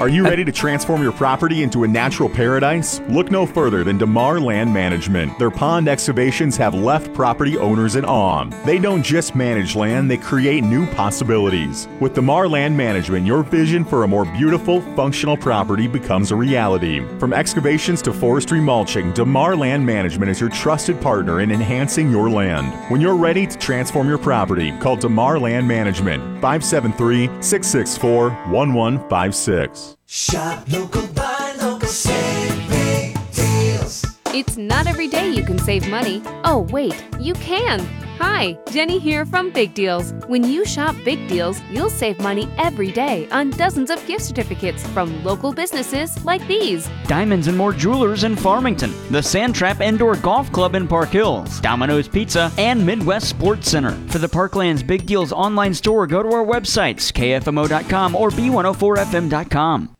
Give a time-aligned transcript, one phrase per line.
[0.00, 3.00] Are you ready to transform your property into a natural paradise?
[3.00, 5.38] Look no further than DeMar Land Management.
[5.38, 8.46] Their pond excavations have left property owners in awe.
[8.64, 11.86] They don't just manage land, they create new possibilities.
[12.00, 17.04] With DeMar Land Management, your vision for a more beautiful, functional property becomes a reality.
[17.18, 22.30] From excavations to forestry mulching, DeMar Land Management is your trusted partner in enhancing your
[22.30, 22.72] land.
[22.90, 29.89] When you're ready to transform your property, call DeMar Land Management 573 664 1156.
[30.06, 34.04] Shop local, buy local, save big deals.
[34.34, 36.22] It's not every day you can save money.
[36.44, 37.80] Oh, wait, you can.
[38.20, 40.12] Hi, Jenny here from Big Deals.
[40.26, 44.86] When you shop Big Deals, you'll save money every day on dozens of gift certificates
[44.88, 46.86] from local businesses like these.
[47.06, 52.08] Diamonds and More Jewelers in Farmington, the Sandtrap Indoor Golf Club in Park Hills, Domino's
[52.08, 53.92] Pizza, and Midwest Sports Center.
[54.08, 59.96] For the Parklands Big Deals online store, go to our websites, kfmo.com or b104fm.com.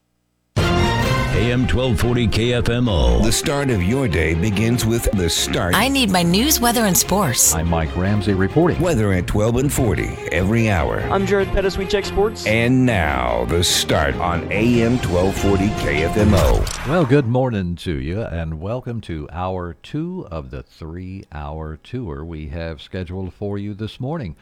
[1.41, 3.25] AM 1240 KFMO.
[3.25, 5.75] The start of your day begins with the start.
[5.75, 7.55] I need my news, weather, and sports.
[7.55, 8.79] I'm Mike Ramsey reporting.
[8.79, 11.01] Weather at 12 and 40 every hour.
[11.11, 11.79] I'm Jared Pettis.
[11.79, 12.45] We check sports.
[12.45, 16.87] And now, the start on AM 1240 KFMO.
[16.87, 22.23] Well, good morning to you, and welcome to hour two of the three hour tour
[22.23, 24.37] we have scheduled for you this morning.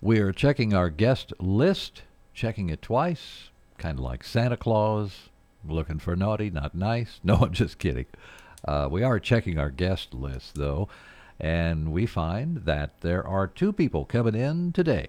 [0.00, 2.02] We're checking our guest list,
[2.34, 5.30] checking it twice, kind of like Santa Claus
[5.70, 7.20] looking for naughty, not nice.
[7.24, 8.06] No, I'm just kidding.
[8.66, 10.88] Uh, we are checking our guest list, though,
[11.38, 15.08] and we find that there are two people coming in today.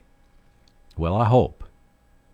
[0.97, 1.63] Well, I hope.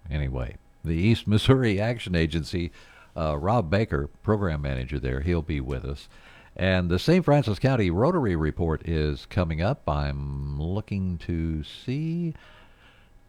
[0.09, 2.71] Anyway, the East Missouri Action Agency,
[3.15, 6.07] uh, Rob Baker, program manager there, he'll be with us.
[6.55, 7.25] And the St.
[7.25, 9.87] Francis County Rotary Report is coming up.
[9.89, 12.33] I'm looking to see.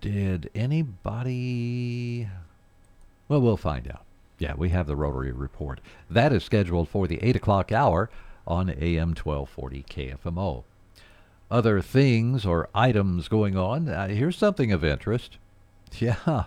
[0.00, 2.28] Did anybody.
[3.28, 4.03] Well, we'll find out.
[4.38, 5.80] Yeah, we have the Rotary Report.
[6.10, 8.10] That is scheduled for the 8 o'clock hour
[8.46, 10.64] on AM 1240 KFMO.
[11.50, 13.88] Other things or items going on.
[13.88, 15.38] Uh, here's something of interest.
[16.00, 16.46] Yeah,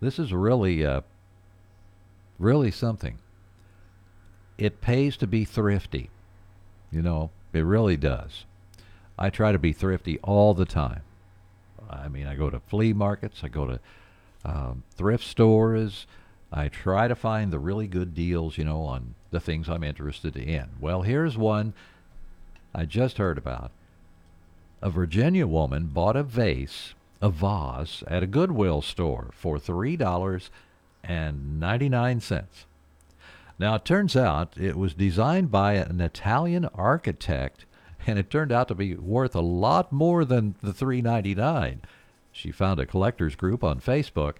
[0.00, 1.00] this is really, uh,
[2.38, 3.16] really something.
[4.58, 6.10] It pays to be thrifty.
[6.92, 8.44] You know, it really does.
[9.18, 11.00] I try to be thrifty all the time.
[11.88, 13.80] I mean, I go to flea markets, I go to
[14.44, 16.06] um, thrift stores.
[16.56, 20.36] I try to find the really good deals, you know, on the things I'm interested
[20.36, 20.68] in.
[20.80, 21.74] Well, here's one
[22.72, 23.72] I just heard about.
[24.80, 32.44] A Virginia woman bought a vase, a vase, at a Goodwill store for $3.99.
[33.58, 37.64] Now, it turns out it was designed by an Italian architect,
[38.06, 41.78] and it turned out to be worth a lot more than the $3.99.
[42.30, 44.34] She found a collectors group on Facebook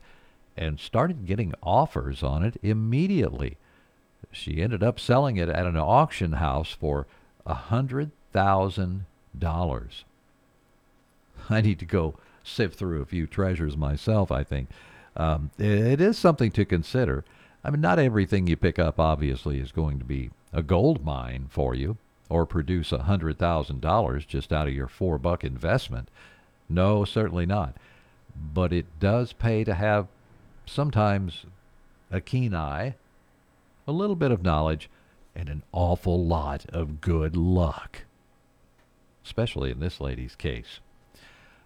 [0.56, 3.56] and started getting offers on it immediately.
[4.32, 7.06] She ended up selling it at an auction house for
[7.46, 9.06] a hundred thousand
[9.36, 10.04] dollars.
[11.50, 14.30] I need to go sift through a few treasures myself.
[14.30, 14.68] I think
[15.16, 17.24] um, it, is something to consider.
[17.62, 21.46] I mean, not everything you pick up obviously is going to be a gold mine
[21.50, 21.96] for you
[22.28, 26.08] or produce a hundred thousand dollars just out of your four buck investment.
[26.68, 27.76] No, certainly not.
[28.52, 30.08] But it does pay to have
[30.66, 31.46] sometimes
[32.10, 32.94] a keen eye,
[33.86, 34.88] a little bit of knowledge,
[35.34, 38.02] and an awful lot of good luck.
[39.24, 40.80] Especially in this lady's case.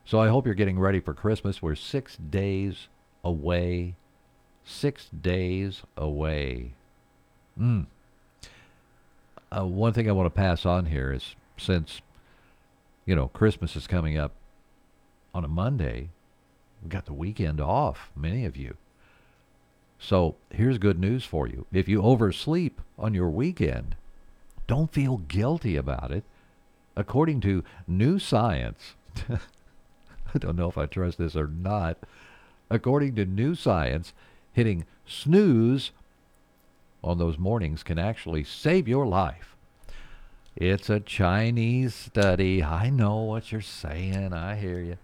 [0.05, 1.61] So I hope you're getting ready for Christmas.
[1.61, 2.89] We're six days
[3.23, 3.95] away.
[4.65, 6.73] Six days away.
[7.61, 7.87] Mm.
[9.51, 12.01] Uh, one thing I want to pass on here is since,
[13.05, 14.33] you know, Christmas is coming up
[15.35, 16.11] on a Monday,
[16.83, 18.77] we've got the weekend off, many of you.
[19.99, 21.67] So here's good news for you.
[21.73, 23.97] If you oversleep on your weekend,
[24.67, 26.25] don't feel guilty about it.
[26.97, 28.95] According to new science,
[29.29, 31.99] I don't know if I trust this or not.
[32.71, 34.13] According to new science,
[34.53, 35.91] hitting snooze
[37.03, 39.57] on those mornings can actually save your life.
[40.55, 42.63] It's a Chinese study.
[42.63, 44.33] I know what you're saying.
[44.33, 44.99] I hear you.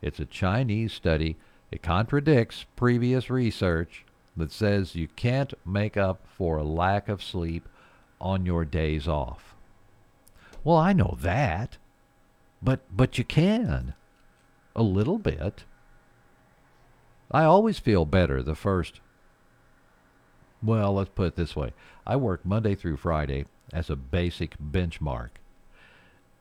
[0.00, 1.36] It's a Chinese study.
[1.70, 4.04] It contradicts previous research
[4.36, 7.68] that says you can't make up for a lack of sleep
[8.20, 9.54] on your days off.
[10.62, 11.78] Well, I know that.
[12.62, 13.94] But but you can.
[14.76, 15.64] A little bit.
[17.30, 19.00] I always feel better the first
[20.62, 21.72] well, let's put it this way.
[22.06, 25.30] I work Monday through Friday as a basic benchmark.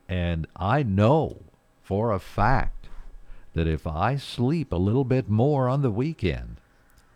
[0.08, 1.44] And I know
[1.82, 2.90] for a fact
[3.54, 6.60] that if I sleep a little bit more on the weekend,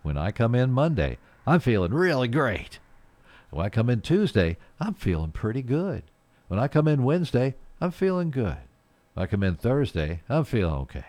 [0.04, 1.18] when I come in Monday,
[1.48, 2.80] I'm feeling really great.
[3.50, 6.04] When I come in Tuesday, I'm feeling pretty good.
[6.48, 8.58] When I come in Wednesday, I'm feeling good.
[9.14, 11.06] When I come in Thursday, I'm feeling okay.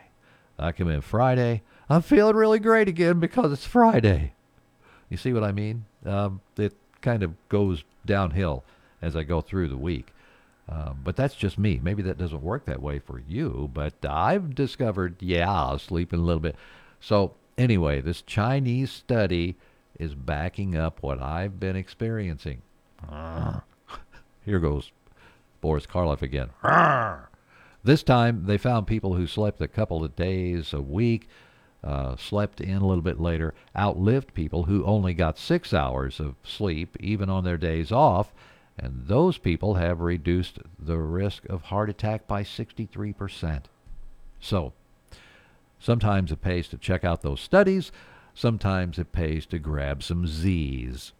[0.56, 4.32] When I come in Friday, I'm feeling really great again because it's Friday.
[5.08, 5.84] You see what I mean?
[6.04, 8.64] Um, it kind of goes downhill
[9.02, 10.12] as I go through the week.
[10.68, 11.78] Um, but that's just me.
[11.82, 16.40] Maybe that doesn't work that way for you, but I've discovered, yeah, sleeping a little
[16.40, 16.56] bit.
[17.00, 19.56] So, anyway, this Chinese study
[19.98, 22.62] is backing up what I've been experiencing.
[24.44, 24.90] Here goes
[25.60, 26.50] Boris Karloff again.
[27.84, 31.28] This time, they found people who slept a couple of days a week,
[31.84, 36.36] uh, slept in a little bit later, outlived people who only got six hours of
[36.42, 38.32] sleep, even on their days off,
[38.78, 43.64] and those people have reduced the risk of heart attack by 63%.
[44.40, 44.72] So,
[45.78, 47.92] sometimes it pays to check out those studies,
[48.34, 51.12] sometimes it pays to grab some Z's.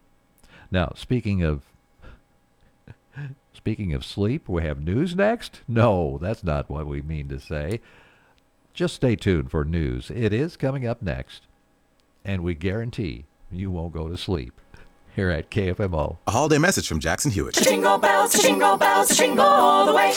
[0.71, 1.63] Now, speaking of
[3.53, 5.63] speaking of sleep, we have news next?
[5.69, 7.81] No, that's not what we mean to say.
[8.73, 10.11] Just stay tuned for news.
[10.11, 11.43] It is coming up next,
[12.25, 14.61] and we guarantee you won't go to sleep
[15.15, 16.19] here at KFMO.
[16.27, 17.55] A holiday message from Jackson Hewitt.
[17.55, 20.13] Jingle bells, jingle bells, jingle all the way.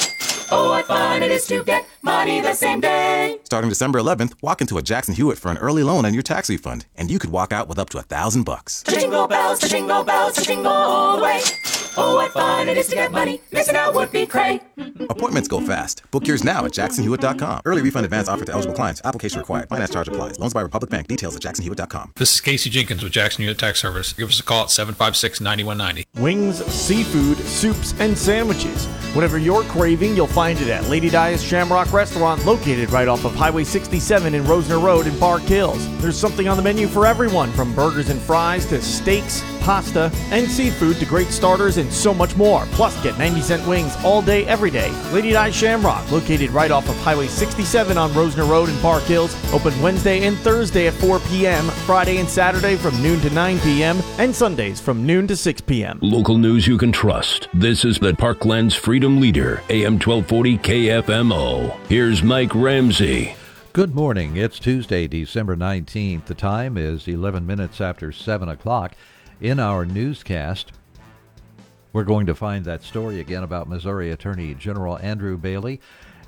[0.49, 3.37] Oh, what fun it is to get money the same day.
[3.43, 6.49] Starting December 11th, walk into a Jackson Hewitt for an early loan on your tax
[6.49, 8.83] refund, and you could walk out with up to a thousand bucks.
[8.83, 11.41] Jingle bells, jingle bells, jingle all the way.
[11.99, 13.41] Oh, what fun it is to get money.
[13.51, 14.61] Missing out would be cray.
[15.09, 16.03] Appointments go fast.
[16.11, 17.61] Book yours now at jacksonhewitt.com.
[17.65, 19.01] Early refund advance offered to eligible clients.
[19.03, 19.67] Application required.
[19.69, 20.39] Finance charge applies.
[20.39, 21.07] Loans by Republic Bank.
[21.07, 22.13] Details at jacksonhewitt.com.
[22.15, 24.13] This is Casey Jenkins with Jackson Hewitt Tax Service.
[24.13, 26.21] Give us a call at 756 9190.
[26.21, 28.85] Wings, seafood, soups, and sandwiches.
[29.15, 33.33] Whatever you're craving, you'll find it at Lady Dia's Shamrock Restaurant, located right off of
[33.33, 35.79] Highway 67 in Rosner Road in Park Hills.
[35.99, 40.49] There's something on the menu for everyone, from burgers and fries to steaks, pasta, and
[40.49, 42.65] seafood to great starters and so much more.
[42.71, 44.89] Plus, get 90 cent wings all day, every day.
[45.11, 49.35] Lady Di Shamrock, located right off of Highway 67 on Rosner Road in Park Hills,
[49.51, 53.99] open Wednesday and Thursday at 4 p.m., Friday and Saturday from noon to 9 p.m.,
[54.19, 55.99] and Sundays from noon to 6 p.m.
[56.01, 57.49] Local news you can trust.
[57.53, 61.77] This is the Parkland's Freedom Leader, AM 1240 KFMO.
[61.87, 63.35] Here's Mike Ramsey.
[63.73, 64.37] Good morning.
[64.37, 66.25] It's Tuesday, December 19th.
[66.25, 68.95] The time is 11 minutes after 7 o'clock.
[69.39, 70.71] In our newscast,
[71.93, 75.79] we're going to find that story again about Missouri Attorney General Andrew Bailey,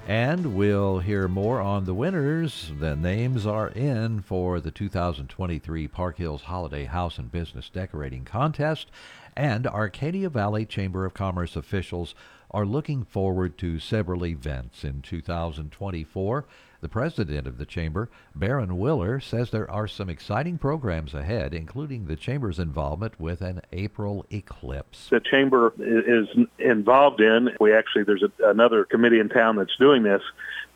[0.07, 2.71] and we'll hear more on the winners.
[2.79, 8.91] The names are in for the 2023 Park Hills Holiday House and Business Decorating Contest,
[9.35, 12.13] and Arcadia Valley Chamber of Commerce officials
[12.51, 16.45] are looking forward to several events in 2024.
[16.81, 22.05] The president of the chamber, Baron Willer, says there are some exciting programs ahead, including
[22.05, 25.09] the chamber's involvement with an April eclipse.
[25.09, 26.27] the chamber is
[26.57, 27.49] involved in.
[27.59, 30.21] We actually there's a, another committee in town that's doing this,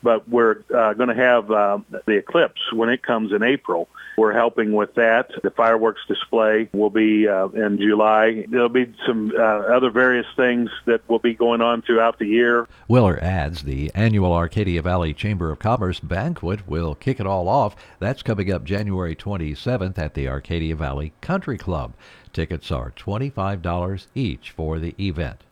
[0.02, 3.88] but we're uh, going to have uh, the eclipse when it comes in April.
[4.16, 5.30] We're helping with that.
[5.42, 8.46] The fireworks display will be uh, in July.
[8.48, 12.68] There'll be some uh, other various things that will be going on throughout the year.
[12.88, 17.74] Willer adds the annual Arcadia Valley Chamber of Commerce banquet will kick it all off.
[17.98, 21.94] That's coming up January 27th at the Arcadia Valley Country Club.
[22.32, 25.44] Tickets are $25 each for the event.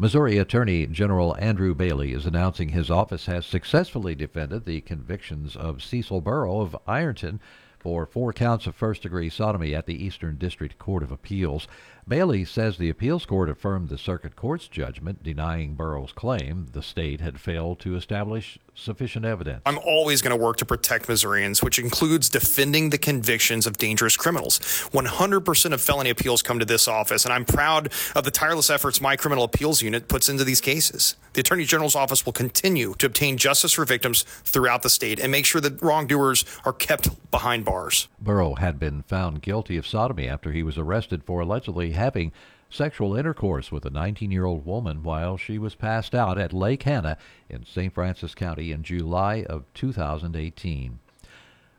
[0.00, 5.82] Missouri Attorney General Andrew Bailey is announcing his office has successfully defended the convictions of
[5.82, 7.40] Cecil Burrow of Ironton
[7.80, 11.66] for four counts of first degree sodomy at the Eastern District Court of Appeals.
[12.08, 17.20] Bailey says the appeals court affirmed the circuit court's judgment denying Burrow's claim the state
[17.20, 19.60] had failed to establish sufficient evidence.
[19.66, 24.16] I'm always going to work to protect Missourians, which includes defending the convictions of dangerous
[24.16, 24.58] criminals.
[24.58, 29.00] 100% of felony appeals come to this office, and I'm proud of the tireless efforts
[29.00, 31.16] my criminal appeals unit puts into these cases.
[31.34, 35.30] The Attorney General's office will continue to obtain justice for victims throughout the state and
[35.30, 38.08] make sure that wrongdoers are kept behind bars.
[38.20, 42.32] Burrow had been found guilty of sodomy after he was arrested for allegedly having
[42.70, 46.82] sexual intercourse with a 19 year old woman while she was passed out at Lake
[46.84, 47.92] Hanna in St.
[47.92, 50.98] Francis County in July of 2018.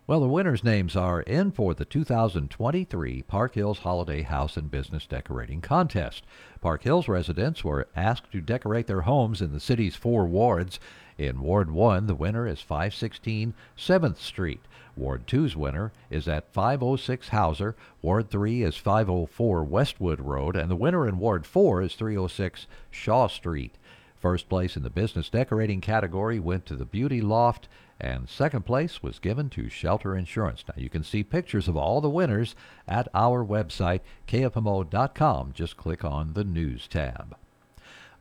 [0.09, 5.05] Well, the winners' names are in for the 2023 Park Hills Holiday House and Business
[5.05, 6.25] Decorating Contest.
[6.61, 10.79] Park Hills residents were asked to decorate their homes in the city's four wards.
[11.19, 14.61] In Ward 1, the winner is 516 7th Street.
[14.99, 17.75] Ward 2's winner is at 506 Hauser.
[18.01, 20.55] Ward 3 is 504 Westwood Road.
[20.57, 23.75] And the winner in Ward 4 is 306 Shaw Street.
[24.17, 27.69] First place in the business decorating category went to the Beauty Loft
[28.01, 30.65] And second place was given to Shelter Insurance.
[30.67, 32.53] Now you can see pictures of all the winners
[32.87, 35.53] at our website, kfmo.com.
[35.53, 37.37] Just click on the News tab.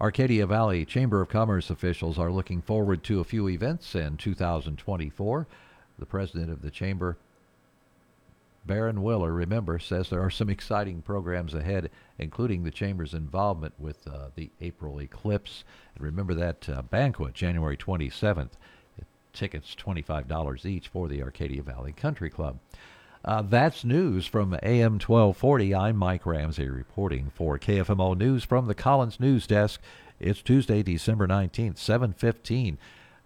[0.00, 5.48] Arcadia Valley Chamber of Commerce officials are looking forward to a few events in 2024.
[5.98, 7.18] The president of the chamber,
[8.64, 14.06] Baron Willer, remember, says there are some exciting programs ahead, including the Chamber's involvement with
[14.06, 15.64] uh, the April eclipse.
[15.94, 18.52] And remember that uh, banquet, January 27th.
[19.32, 22.58] Tickets $25 each for the Arcadia Valley Country Club.
[23.24, 25.74] Uh, that's news from AM 1240.
[25.74, 29.80] I'm Mike Ramsey reporting for KFMO News from the Collins News Desk.
[30.20, 32.78] It's Tuesday, December 19th, 715.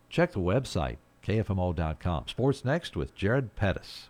[0.08, 2.28] Check the website, kfmo.com.
[2.28, 4.08] Sports Next with Jared Pettis.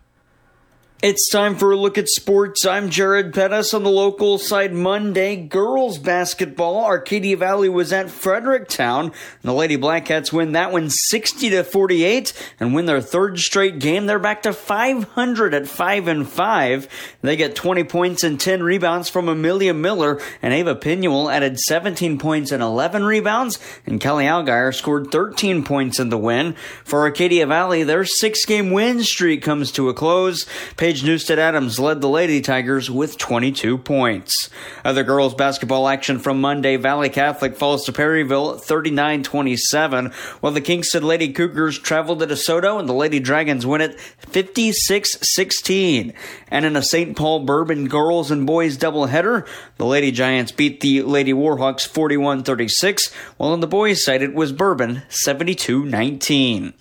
[1.03, 2.65] It's time for a look at sports.
[2.65, 5.35] I'm Jared Pettis on the local side Monday.
[5.35, 6.85] Girls basketball.
[6.85, 9.11] Arcadia Valley was at Fredericktown.
[9.41, 14.05] The Lady Blackcats win that one 60 to 48 and win their third straight game.
[14.05, 17.17] They're back to 500 at 5 and 5.
[17.21, 22.17] They get 20 points and 10 rebounds from Amelia Miller and Ava Pinuel added 17
[22.17, 26.55] points and 11 rebounds and Kelly Algier scored 13 points in the win.
[26.85, 30.47] For Arcadia Valley, their six game win streak comes to a close.
[31.01, 34.49] Newstead Adams led the Lady Tigers with 22 points.
[34.83, 41.03] Other girls basketball action from Monday, Valley Catholic falls to Perryville 39-27, while the Kingston
[41.03, 43.97] Lady Cougars traveled to DeSoto and the Lady Dragons win it
[44.27, 46.13] 56-16.
[46.49, 47.15] And in a St.
[47.15, 49.47] Paul Bourbon girls and boys doubleheader,
[49.77, 54.51] the Lady Giants beat the Lady Warhawks 41-36, while on the boys side it was
[54.51, 56.73] Bourbon 72-19.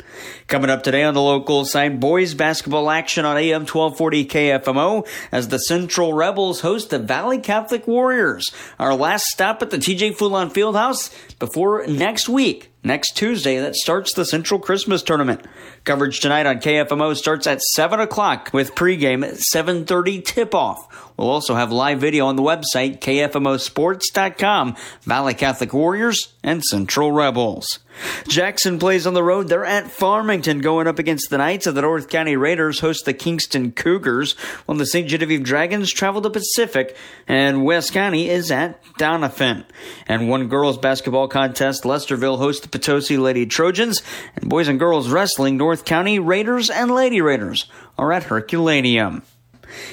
[0.53, 5.49] Coming up today on the local side, boys basketball action on AM 1240 KFMO as
[5.49, 8.53] the Central Rebels host the Valley Catholic Warriors.
[8.79, 12.71] Our last stop at the TJ Fulon Fieldhouse before next week.
[12.85, 15.41] Next Tuesday, that starts the Central Christmas Tournament.
[15.85, 21.12] Coverage tonight on KFMO starts at 7 o'clock with pregame at 7.30 tip-off.
[21.23, 27.79] We'll also have live video on the website, kfmosports.com, Valley Catholic Warriors and Central Rebels.
[28.27, 29.47] Jackson plays on the road.
[29.47, 33.15] They're at Farmington going up against the Knights of the North County Raiders host the
[33.15, 34.33] Kingston Cougars,
[34.67, 35.07] while the St.
[35.07, 36.97] Genevieve Dragons travel to Pacific,
[37.29, 39.65] and West County is at Doniphan.
[40.09, 44.03] And one girls basketball contest, Lesterville hosts the Potosi Lady Trojans,
[44.35, 49.23] and boys and girls wrestling, North County Raiders and Lady Raiders are at Herculaneum.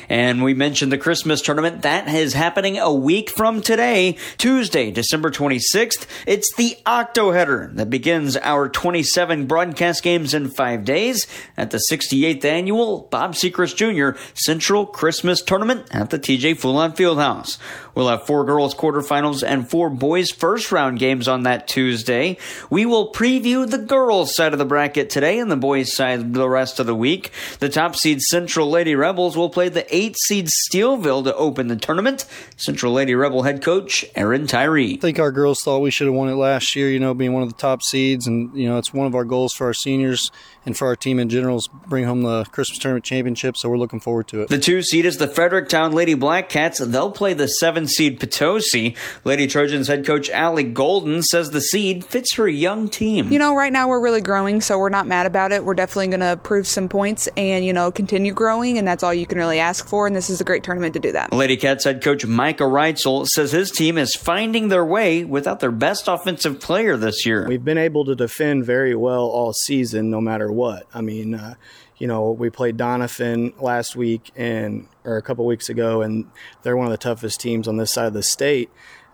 [0.09, 1.81] And we mentioned the Christmas tournament.
[1.83, 6.05] That is happening a week from today, Tuesday, December 26th.
[6.25, 11.81] It's the Octo Header that begins our 27 broadcast games in five days at the
[11.91, 14.19] 68th annual Bob Sechrist Jr.
[14.33, 17.57] Central Christmas Tournament at the TJ Fulon Fieldhouse.
[17.95, 22.37] We'll have four girls quarterfinals and four boys first round games on that Tuesday.
[22.69, 26.49] We will preview the girls side of the bracket today and the boys side the
[26.49, 27.31] rest of the week.
[27.59, 31.75] The top seed Central Lady Rebels will play the eight seed Steelville to open the
[31.75, 32.25] tournament.
[32.57, 34.95] Central Lady Rebel head coach Aaron Tyree.
[34.95, 37.33] I think our girls thought we should have won it last year, you know, being
[37.33, 38.27] one of the top seeds.
[38.27, 40.31] And, you know, it's one of our goals for our seniors
[40.65, 43.57] and for our team in general bring home the Christmas Tournament Championship.
[43.57, 44.49] So we're looking forward to it.
[44.49, 46.79] The two seed is the Fredericktown Lady Black Cats.
[46.79, 48.95] They'll play the seven seed Potosi.
[49.23, 53.31] Lady Trojans head coach Allie Golden says the seed fits her young team.
[53.31, 55.63] You know, right now we're really growing, so we're not mad about it.
[55.63, 59.13] We're definitely going to prove some points and, you know, continue growing, and that's all
[59.13, 60.07] you can really ask for.
[60.07, 61.33] And this is a great tournament to do that.
[61.33, 65.71] Lady Cats head coach Micah Reitzel says his team is finding their way without their
[65.71, 67.47] best offensive player this year.
[67.47, 70.87] We've been able to defend very well all season, no matter what.
[70.93, 71.55] I mean, uh,
[71.97, 76.29] you know, we played Doniphan last week and or a couple weeks ago, and
[76.63, 78.69] they're one of the toughest teams on this side of the state.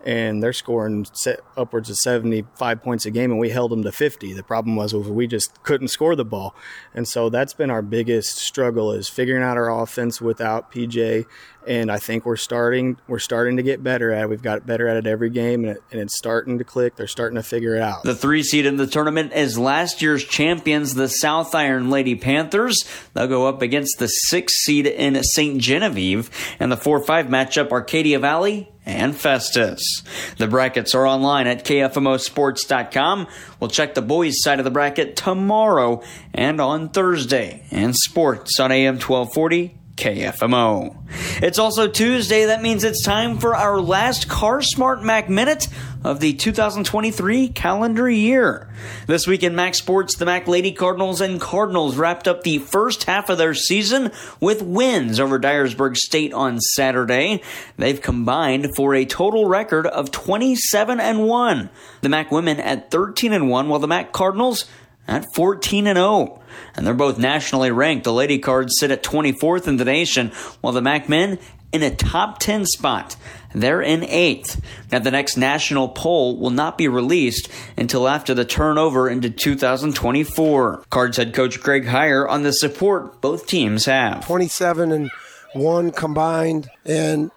[0.06, 1.04] And they're scoring
[1.56, 4.34] upwards of 75 points a game, and we held them to 50.
[4.34, 6.54] The problem was, we just couldn't score the ball,
[6.94, 11.24] and so that's been our biggest struggle is figuring out our offense without PJ.
[11.66, 14.28] And I think we're starting we're starting to get better at it.
[14.28, 16.94] We've got better at it every game, and, it, and it's starting to click.
[16.94, 18.04] They're starting to figure it out.
[18.04, 22.84] The three seed in the tournament is last year's champions, the South Iron Lady Panthers.
[23.14, 25.60] They'll go up against the six seed in St.
[25.60, 30.02] Genevieve, and the four five matchup Arcadia Valley and Festus.
[30.38, 33.26] The brackets are online at KFMOsports.com.
[33.60, 36.02] We'll check the boys' side of the bracket tomorrow
[36.32, 37.66] and on Thursday.
[37.70, 40.94] And sports on AM 1240 KFMO.
[41.42, 42.44] It's also Tuesday.
[42.44, 45.68] That means it's time for our last Car Smart Mac Minute
[46.04, 48.68] of the 2023 calendar year.
[49.06, 53.04] This week in Mac Sports, the Mac Lady Cardinals and Cardinals wrapped up the first
[53.04, 57.42] half of their season with wins over Dyersburg State on Saturday.
[57.78, 61.70] They've combined for a total record of 27 and 1.
[62.02, 64.66] The Mac women at 13 and 1, while the Mac Cardinals
[65.08, 66.42] at 14 and 0.
[66.74, 68.04] And they're both nationally ranked.
[68.04, 71.38] The Lady Cards sit at 24th in the nation, while the MAC men
[71.72, 73.16] in a top 10 spot.
[73.54, 74.60] They're in eighth.
[74.92, 80.84] Now, the next national poll will not be released until after the turnover into 2024.
[80.90, 84.26] Cards head coach Greg Heiar on the support both teams have.
[84.26, 85.10] 27 and
[85.54, 87.30] 1 combined, and,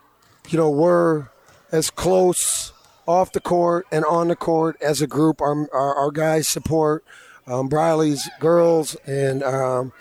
[0.50, 1.28] you know, we're
[1.72, 2.74] as close
[3.08, 5.42] off the court and on the court as a group.
[5.42, 7.04] Our, our, our guys support
[7.50, 9.92] um, Briley's girls, and, um,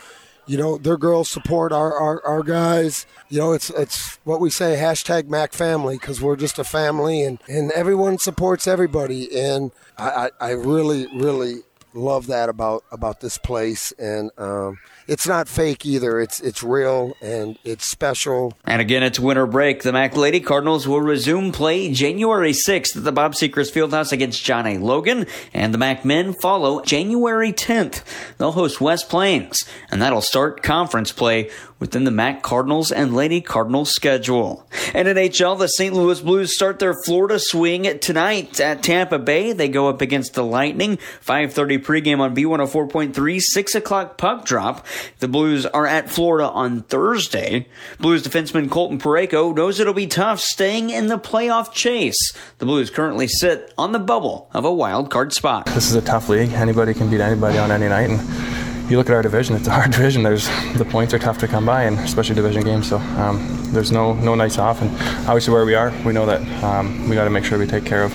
[0.47, 3.07] you know, their girls support our, our, our guys.
[3.29, 7.23] You know, it's it's what we say hashtag Mac family because we're just a family
[7.23, 9.29] and, and everyone supports everybody.
[9.39, 11.57] And I, I, I really, really
[11.95, 13.93] love that about about this place.
[13.93, 16.21] And um, it's not fake either.
[16.21, 18.55] It's it's real and it's special.
[18.65, 19.83] And again it's winter break.
[19.83, 24.45] The mac lady cardinals will resume play january 6th at the bob sechrist fieldhouse against
[24.45, 25.27] john a logan.
[25.55, 28.03] And the mac men follow january 10th
[28.39, 33.41] they'll host west plains and that'll start conference play within the MAC Cardinals and Lady
[33.41, 34.67] Cardinals schedule.
[34.95, 35.95] In NHL, the St.
[35.95, 39.53] Louis Blues start their Florida swing tonight at Tampa Bay.
[39.53, 40.97] They go up against the Lightning.
[40.97, 44.87] 5.30 pregame on B104.3, 6 o'clock puck drop.
[45.21, 47.67] The Blues are at Florida on Thursday.
[47.99, 52.33] Blues defenseman Colton Parayko knows it'll be tough staying in the playoff chase.
[52.59, 55.67] The Blues currently sit on the bubble of a wild card spot.
[55.67, 56.53] This is a tough league.
[56.53, 58.11] Anybody can beat anybody on any night.
[58.11, 58.58] And
[58.91, 60.23] you look at our division; it's a hard division.
[60.23, 62.89] There's the points are tough to come by, and especially division games.
[62.89, 64.91] So um, there's no no nights off, and
[65.27, 67.85] obviously where we are, we know that um, we got to make sure we take
[67.85, 68.13] care of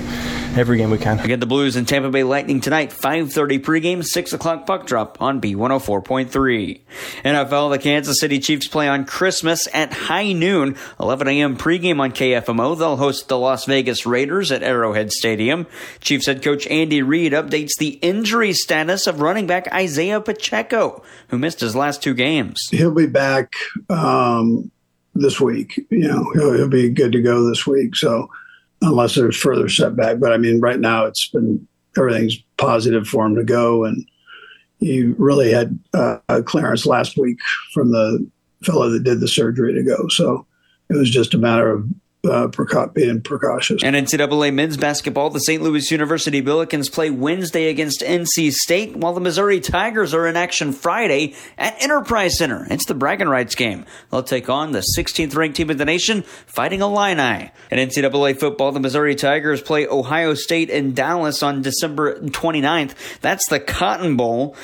[0.56, 1.20] every game we can.
[1.20, 5.42] Again, the Blues and Tampa Bay Lightning tonight, 5.30 pregame, 6 o'clock puck drop on
[5.42, 6.82] B104.3.
[7.24, 11.58] NFL, the Kansas City Chiefs play on Christmas at high noon, 11 a.m.
[11.58, 12.78] pregame on KFMO.
[12.78, 15.66] They'll host the Las Vegas Raiders at Arrowhead Stadium.
[16.00, 21.38] Chiefs head coach Andy Reid updates the injury status of running back Isaiah Pacheco, who
[21.38, 22.60] missed his last two games.
[22.70, 23.54] He'll be back
[23.90, 24.72] um,
[25.16, 25.86] this week.
[25.90, 27.96] You know, he'll, he'll be good to go this week.
[27.96, 28.30] So,
[28.84, 30.20] unless there's further setback.
[30.20, 31.68] But I mean, right now it's been
[31.98, 34.06] everything's positive for him to go, and
[34.80, 37.38] he really had uh, clearance last week
[37.74, 38.26] from the
[38.64, 40.08] fellow that did the surgery to go.
[40.10, 40.46] So
[40.90, 41.88] it was just a matter of
[42.30, 42.48] uh,
[42.94, 43.84] being precautious.
[43.84, 45.62] And NCAA men's basketball, the St.
[45.62, 50.72] Louis University Billikens play Wednesday against NC State, while the Missouri Tigers are in action
[50.72, 52.66] Friday at Enterprise Center.
[52.70, 53.86] It's the bragging rights game.
[54.10, 57.52] They'll take on the 16th ranked team in the nation, fighting Illini.
[57.70, 63.20] In NCAA football, the Missouri Tigers play Ohio State in Dallas on December 29th.
[63.20, 64.56] That's the Cotton Bowl.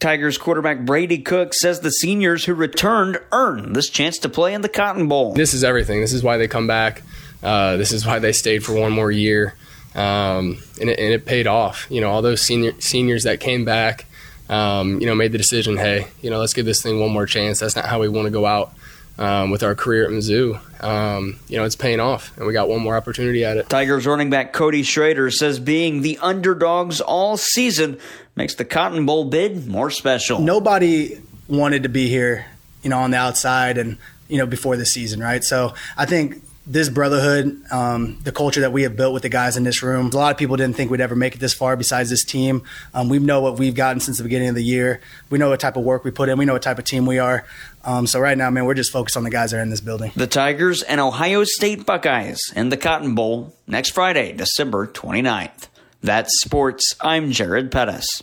[0.00, 4.60] Tigers quarterback Brady Cook says the seniors who returned earned this chance to play in
[4.60, 5.32] the Cotton Bowl.
[5.32, 6.00] This is everything.
[6.00, 7.02] This is why they come back.
[7.42, 9.54] Uh, this is why they stayed for one more year,
[9.94, 11.86] um, and, it, and, it, paid off.
[11.88, 14.06] You know, all those senior seniors that came back,
[14.48, 15.76] um, you know, made the decision.
[15.76, 17.60] Hey, you know, let's give this thing one more chance.
[17.60, 18.72] That's not how we want to go out.
[19.20, 22.68] Um, with our career at Mizzou, um, you know, it's paying off, and we got
[22.68, 23.68] one more opportunity at it.
[23.68, 27.98] Tigers running back Cody Schrader says being the underdogs all season
[28.38, 30.40] makes the Cotton Bowl bid more special.
[30.40, 32.46] Nobody wanted to be here,
[32.82, 33.98] you know, on the outside and,
[34.28, 35.42] you know, before the season, right?
[35.42, 39.56] So I think this brotherhood, um, the culture that we have built with the guys
[39.56, 40.10] in this room.
[40.12, 42.62] A lot of people didn't think we'd ever make it this far besides this team.
[42.94, 45.00] Um, we know what we've gotten since the beginning of the year.
[45.30, 46.38] We know what type of work we put in.
[46.38, 47.44] We know what type of team we are.
[47.84, 49.80] Um, so right now, man, we're just focused on the guys that are in this
[49.80, 50.12] building.
[50.14, 55.68] The Tigers and Ohio State Buckeyes in the Cotton Bowl next Friday, December 29th.
[56.02, 56.94] That's sports.
[57.00, 58.22] I'm Jared Pettis.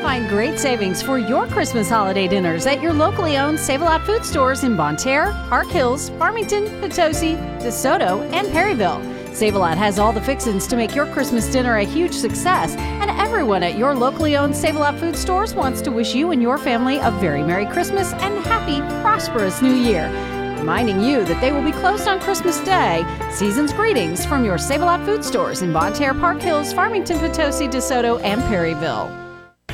[0.00, 4.06] Find great savings for your Christmas holiday dinners at your locally owned Save a Lot
[4.06, 9.02] food stores in Bonne Terre, Park Hills, Farmington, Potosi, DeSoto, and Perryville.
[9.34, 12.74] Save a Lot has all the fixins to make your Christmas dinner a huge success,
[12.76, 16.30] and everyone at your locally owned Save a Lot food stores wants to wish you
[16.30, 20.08] and your family a very Merry Christmas and happy, prosperous New Year.
[20.60, 23.02] Reminding you that they will be closed on Christmas Day.
[23.32, 27.18] Season's greetings from your Save a Lot food stores in Bonne Terre, Park Hills, Farmington,
[27.18, 29.29] Potosi, DeSoto, and Perryville.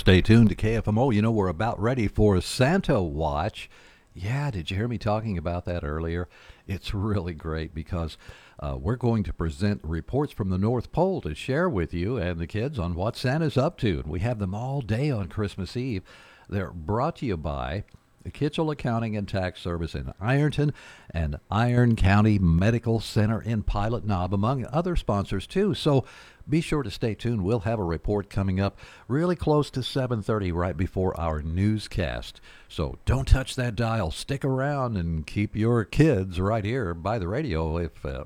[0.00, 1.14] Stay tuned to KFMO.
[1.14, 3.68] You know, we're about ready for Santa Watch.
[4.14, 6.26] Yeah, did you hear me talking about that earlier?
[6.66, 8.16] It's really great because
[8.60, 12.40] uh, we're going to present reports from the North Pole to share with you and
[12.40, 14.00] the kids on what Santa's up to.
[14.00, 16.02] And we have them all day on Christmas Eve.
[16.48, 17.84] They're brought to you by
[18.22, 20.72] the Kitchell Accounting and Tax Service in Ironton
[21.10, 25.74] and Iron County Medical Center in Pilot Knob, among other sponsors too.
[25.74, 26.04] So
[26.50, 27.42] be sure to stay tuned.
[27.42, 32.40] We'll have a report coming up really close to 7:30 right before our newscast.
[32.68, 34.10] So don't touch that dial.
[34.10, 38.24] Stick around and keep your kids right here by the radio if uh,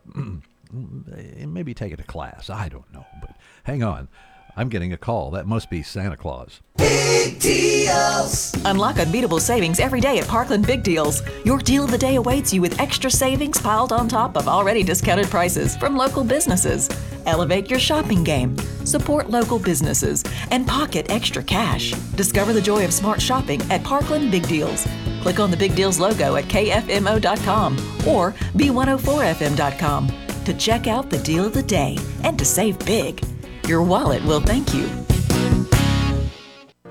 [0.73, 2.51] maybe take it to class.
[2.51, 4.09] I don't know, but hang on.
[4.57, 5.31] I'm getting a call.
[5.33, 6.61] That must be Santa Claus.
[6.77, 8.55] Big deals!
[8.65, 11.23] Unlock unbeatable savings every day at Parkland Big Deals.
[11.45, 14.83] Your deal of the day awaits you with extra savings piled on top of already
[14.83, 16.89] discounted prices from local businesses.
[17.27, 21.93] Elevate your shopping game, support local businesses, and pocket extra cash.
[22.17, 24.87] Discover the joy of smart shopping at Parkland Big Deals.
[25.23, 27.73] Click on the Big Deals logo at kfmo.com
[28.07, 30.13] or b104fm.com
[30.45, 33.25] to check out the deal of the day and to save big.
[33.69, 34.89] Your wallet will thank you.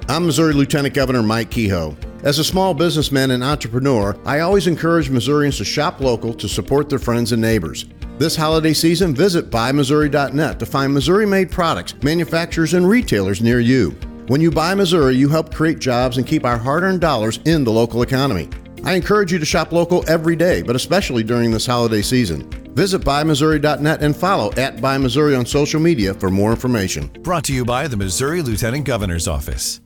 [0.09, 1.95] I'm Missouri Lieutenant Governor Mike Kehoe.
[2.23, 6.89] As a small businessman and entrepreneur, I always encourage Missourians to shop local to support
[6.89, 7.86] their friends and neighbors.
[8.17, 13.91] This holiday season, visit buymissouri.net to find Missouri made products, manufacturers, and retailers near you.
[14.27, 17.63] When you buy Missouri, you help create jobs and keep our hard earned dollars in
[17.63, 18.49] the local economy.
[18.84, 22.50] I encourage you to shop local every day, but especially during this holiday season.
[22.76, 27.08] Visit buymissouri.net and follow at BuyMissouri on social media for more information.
[27.22, 29.80] Brought to you by the Missouri Lieutenant Governor's Office.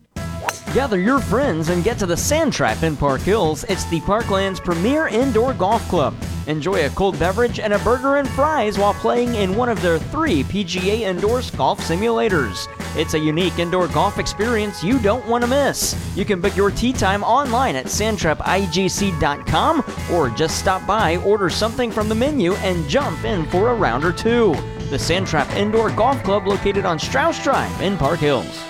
[0.78, 3.64] Gather your friends and get to the Sand Trap in Park Hills.
[3.64, 6.14] It's the Parkland's premier indoor golf club.
[6.46, 9.98] Enjoy a cold beverage and a burger and fries while playing in one of their
[9.98, 12.68] three PGA Indoors golf simulators.
[12.96, 15.96] It's a unique indoor golf experience you don't want to miss.
[16.16, 21.90] You can book your tee time online at sandtrapigc.com or just stop by, order something
[21.90, 24.54] from the menu, and jump in for a round or two.
[24.92, 28.64] The Sand Trap Indoor Golf Club located on Strauss Drive in Park Hills.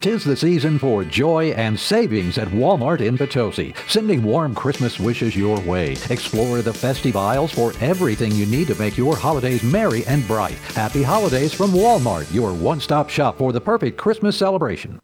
[0.00, 5.36] Tis the season for joy and savings at Walmart in Potosi, sending warm Christmas wishes
[5.36, 5.94] your way.
[6.08, 10.56] Explore the festive aisles for everything you need to make your holidays merry and bright.
[10.74, 14.98] Happy holidays from Walmart, your one-stop shop for the perfect Christmas celebration.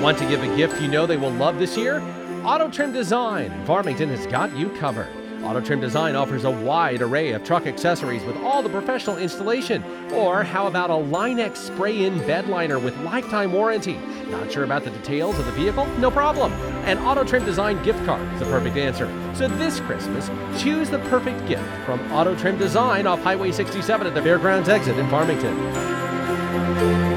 [0.00, 2.00] Want to give a gift you know they will love this year?
[2.44, 5.10] Auto Trim Design in Farmington has got you covered.
[5.44, 9.82] Auto Trim Design offers a wide array of truck accessories with all the professional installation.
[10.12, 13.98] Or how about a Line-X spray-in bed liner with lifetime warranty?
[14.28, 15.86] Not sure about the details of the vehicle?
[15.98, 16.52] No problem.
[16.84, 19.06] An Auto Trim Design gift card is the perfect answer.
[19.34, 20.30] So this Christmas,
[20.62, 24.96] choose the perfect gift from Auto Trim Design off Highway 67 at the Fairgrounds exit
[24.96, 27.11] in Farmington.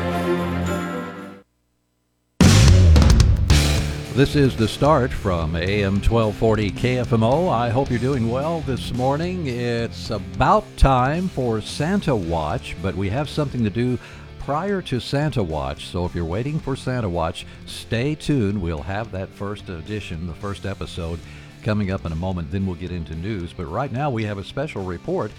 [4.16, 7.52] This is the start from AM 1240 KFMO.
[7.52, 9.48] I hope you're doing well this morning.
[9.48, 14.00] It's about time for Santa Watch, but we have something to do
[14.40, 15.88] prior to Santa Watch.
[15.88, 18.62] So if you're waiting for Santa Watch, stay tuned.
[18.62, 21.20] We'll have that first edition, the first episode,
[21.62, 22.52] coming up in a moment.
[22.52, 23.52] Then we'll get into news.
[23.52, 25.34] But right now we have a special report.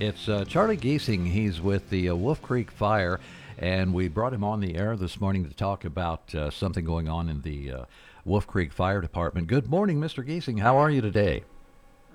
[0.00, 1.28] It's uh, Charlie Giesing.
[1.28, 3.20] He's with the uh, Wolf Creek Fire,
[3.56, 7.08] and we brought him on the air this morning to talk about uh, something going
[7.08, 7.84] on in the uh,
[8.26, 9.46] Wolf Creek Fire Department.
[9.46, 10.26] Good morning, Mr.
[10.26, 10.58] Giesing.
[10.58, 11.44] How are you today?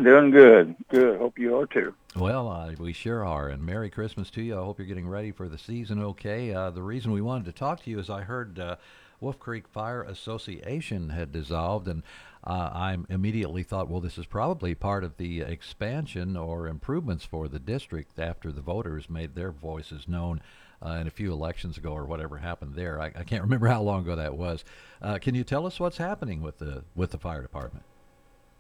[0.04, 0.76] Doing good.
[0.90, 1.18] Good.
[1.18, 1.94] Hope you are too.
[2.18, 3.48] Well, uh, we sure are.
[3.48, 4.60] And Merry Christmas to you.
[4.60, 6.54] I hope you're getting ready for the season okay.
[6.54, 8.76] Uh, the reason we wanted to talk to you is I heard uh,
[9.22, 12.04] Wolf Creek Fire Association had dissolved, and
[12.44, 17.48] uh, I immediately thought, well, this is probably part of the expansion or improvements for
[17.48, 20.42] the district after the voters made their voices known
[20.86, 23.00] uh, in a few elections ago or whatever happened there.
[23.02, 24.64] I, I can't remember how long ago that was.
[25.02, 27.86] Uh, can you tell us what's happening with the with the fire department?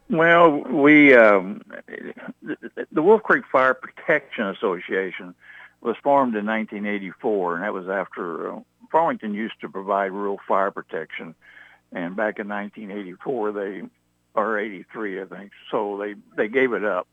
[0.10, 1.62] Well, we um,
[2.91, 5.34] the Wolf Creek Fire Protection Association
[5.79, 8.60] was formed in 1984, and that was after uh,
[8.91, 11.34] Farmington used to provide rural fire protection,
[11.93, 13.81] and back in 1984 they
[14.34, 17.07] or 83 I think, so they they gave it up.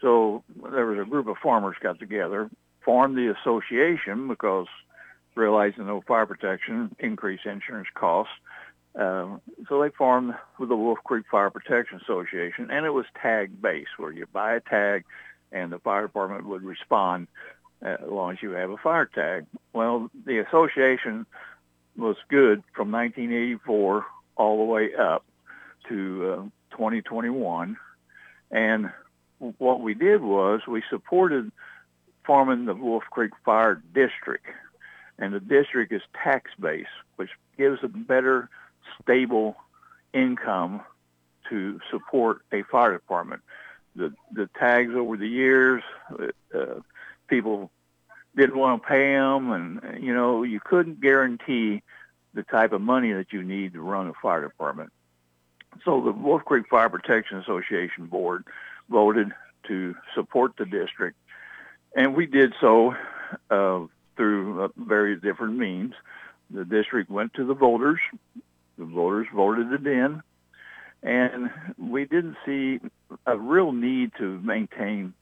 [0.00, 2.50] So there was a group of farmers got together,
[2.86, 4.68] formed the association because
[5.34, 8.32] realizing no fire protection increased insurance costs.
[8.94, 13.60] Um, so they formed with the Wolf Creek Fire Protection Association, and it was tag
[13.60, 15.04] based, where you buy a tag,
[15.52, 17.26] and the fire department would respond
[17.84, 19.44] uh, as long as you have a fire tag.
[19.74, 21.26] Well, the association
[21.98, 25.26] was good from 1984 all the way up
[25.88, 27.76] to uh, 2021,
[28.50, 28.90] and
[29.58, 31.52] what we did was we supported
[32.26, 34.44] forming the Wolf Creek Fire District,
[35.18, 38.50] and the district is tax based, which gives a better,
[39.00, 39.56] stable
[40.12, 40.80] income
[41.48, 43.42] to support a fire department.
[43.94, 45.82] The the tags over the years,
[46.54, 46.80] uh,
[47.28, 47.70] people
[48.36, 51.82] didn't want to pay them, and you know you couldn't guarantee
[52.34, 54.92] the type of money that you need to run a fire department.
[55.84, 58.44] So the Wolf Creek Fire Protection Association board
[58.90, 59.32] voted
[59.68, 61.16] to support the district,
[61.96, 62.94] and we did so
[63.50, 63.80] uh,
[64.16, 65.94] through uh, various different means.
[66.50, 67.98] The district went to the voters.
[68.78, 70.22] The voters voted it in,
[71.02, 72.78] and we didn't see
[73.26, 75.14] a real need to maintain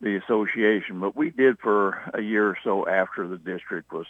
[0.00, 4.06] the association, but we did for a year or so after the district was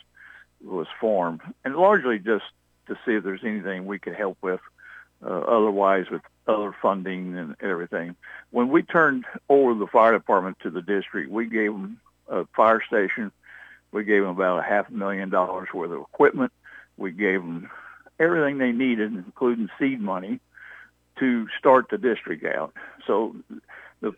[0.62, 2.44] was formed, and largely just
[2.86, 4.60] to see if there's anything we could help with
[5.24, 8.14] uh, otherwise with other funding and everything.
[8.50, 11.98] When we turned over the fire department to the district, we gave them
[12.30, 13.32] a fire station.
[13.92, 16.52] We gave them about a half a million dollars worth of equipment.
[16.96, 17.68] We gave them
[18.18, 20.40] everything they needed, including seed money,
[21.18, 22.72] to start the district out.
[23.06, 23.34] So
[24.00, 24.14] the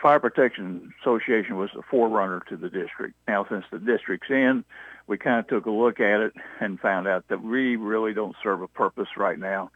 [0.00, 3.14] Fire Protection Association was the forerunner to the district.
[3.28, 4.64] Now, since the district's in,
[5.06, 8.36] we kind of took a look at it and found out that we really don't
[8.42, 9.70] serve a purpose right now.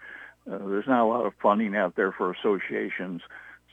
[0.50, 3.22] Uh, there's not a lot of funding out there for associations.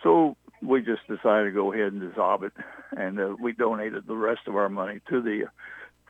[0.04, 2.54] So we just decided to go ahead and dissolve it.
[2.96, 5.46] And uh, we donated the rest of our money to the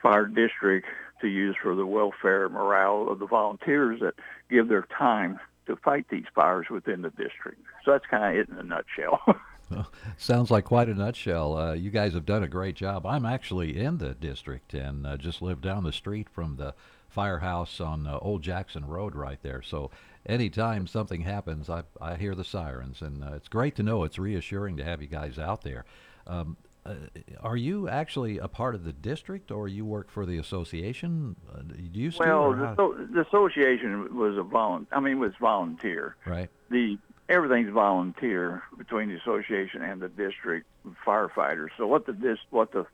[0.02, 0.86] fire district
[1.20, 4.14] to use for the welfare and morale of the volunteers that
[4.50, 7.60] give their time to fight these fires within the district.
[7.84, 9.20] So that's kind of it in a nutshell.
[9.70, 11.56] Well, sounds like quite a nutshell.
[11.56, 13.06] Uh, you guys have done a great job.
[13.06, 16.74] I'm actually in the district and uh, just live down the street from the
[17.08, 19.62] firehouse on uh, Old Jackson Road right there.
[19.62, 19.90] So
[20.26, 24.04] anytime something happens, I, I hear the sirens, and uh, it's great to know.
[24.04, 25.84] It's reassuring to have you guys out there.
[26.26, 26.94] Um, uh,
[27.40, 31.36] are you actually a part of the district, or you work for the association?
[31.52, 32.26] Uh, do you still?
[32.26, 34.86] Well, the, so, the association was a volun.
[34.90, 36.16] I mean, was volunteer.
[36.26, 36.50] Right.
[36.70, 40.66] The everything's volunteer between the association and the district
[41.06, 41.68] firefighters.
[41.76, 42.84] So what the this what the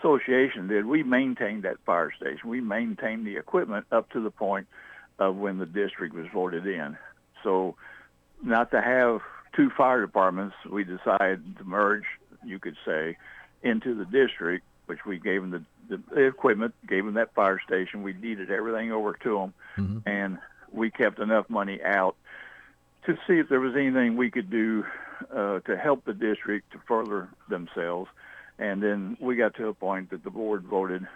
[0.00, 2.48] association did, we maintained that fire station.
[2.48, 4.66] We maintained the equipment up to the point
[5.28, 6.96] of when the district was voted in.
[7.42, 7.76] So
[8.42, 9.20] not to have
[9.54, 12.04] two fire departments, we decided to merge,
[12.44, 13.16] you could say,
[13.62, 18.02] into the district, which we gave them the, the equipment, gave them that fire station.
[18.02, 20.08] We deeded everything over to them, mm-hmm.
[20.08, 20.38] and
[20.72, 22.16] we kept enough money out
[23.06, 24.84] to see if there was anything we could do
[25.34, 28.10] uh, to help the district to further themselves.
[28.58, 31.06] And then we got to a point that the board voted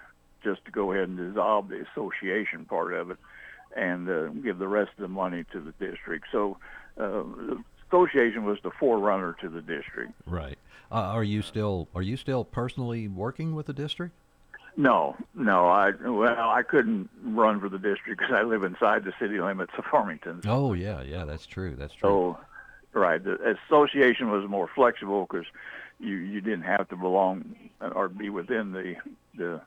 [0.42, 3.19] just to go ahead and dissolve the association part of it
[3.77, 6.27] and uh, give the rest of the money to the district.
[6.33, 6.57] So
[6.99, 10.12] uh, the association was the forerunner to the district.
[10.27, 10.59] Right.
[10.91, 14.15] Uh, are you still are you still personally working with the district?
[14.77, 15.67] No, no.
[15.69, 19.73] I well, I couldn't run for the district because I live inside the city limits
[19.79, 20.43] of Farmington.
[20.47, 21.75] Oh yeah, yeah, that's true.
[21.77, 22.37] That's true.
[22.93, 25.47] So, right, the association was more flexible because
[25.99, 28.97] you you didn't have to belong or be within the
[29.37, 29.61] the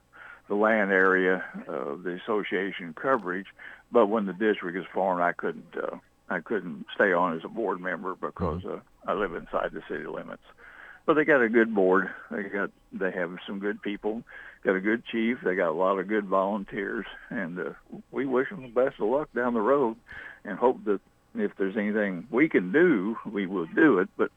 [0.50, 3.46] the land area of the association coverage.
[3.90, 5.96] But when the district is formed, I couldn't uh,
[6.28, 10.06] I couldn't stay on as a board member because uh, I live inside the city
[10.06, 10.42] limits.
[11.06, 12.10] But they got a good board.
[12.30, 14.22] They got they have some good people.
[14.64, 15.38] Got a good chief.
[15.42, 17.70] They got a lot of good volunteers, and uh,
[18.10, 19.96] we wish them the best of luck down the road,
[20.44, 21.00] and hope that
[21.36, 24.08] if there's anything we can do, we will do it.
[24.16, 24.30] But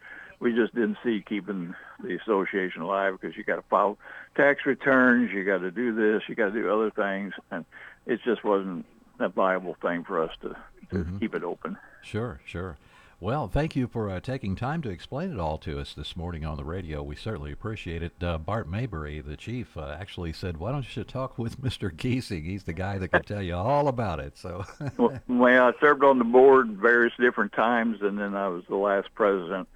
[0.44, 3.98] we just didn't see keeping the association alive because you got to file
[4.36, 7.64] tax returns, you got to do this, you got to do other things, and
[8.06, 8.86] it just wasn't
[9.20, 10.50] a viable thing for us to,
[10.92, 11.20] to Mhm.
[11.22, 11.78] keep it open.
[12.02, 12.78] Sure, sure.
[13.22, 16.44] Well, thank you for uh, taking time to explain it all to us this morning
[16.44, 17.02] on the radio.
[17.02, 18.22] We certainly appreciate it.
[18.22, 21.90] Uh, Bart Maybury, the chief, uh, actually said, "Why don't you talk with Mr.
[21.90, 22.44] Giesing?
[22.44, 24.66] He's the guy that can tell you all about it." So,
[24.98, 28.76] well, well, I served on the board various different times, and then I was the
[28.76, 29.70] last president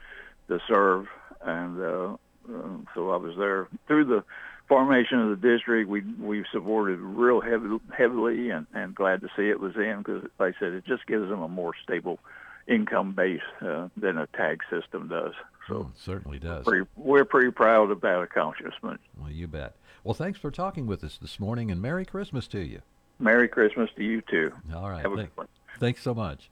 [0.48, 1.08] to serve,
[1.42, 2.14] and uh,
[2.50, 4.24] uh, so I was there through the
[4.68, 5.90] formation of the district.
[5.90, 10.24] We we supported real heavy, heavily, and and glad to see it was in because,
[10.40, 12.20] like I said, it just gives them a more stable
[12.68, 15.34] income base uh, than a tag system does.
[15.68, 16.66] so certainly does.
[16.66, 19.00] Pretty, we're pretty proud of that accomplishment.
[19.18, 19.76] Well, you bet.
[20.04, 22.82] Well, thanks for talking with us this morning, and Merry Christmas to you.
[23.20, 24.52] Merry Christmas to you too.
[24.76, 25.02] All right.
[25.02, 25.48] Have a good one.
[25.80, 26.50] Thanks so much.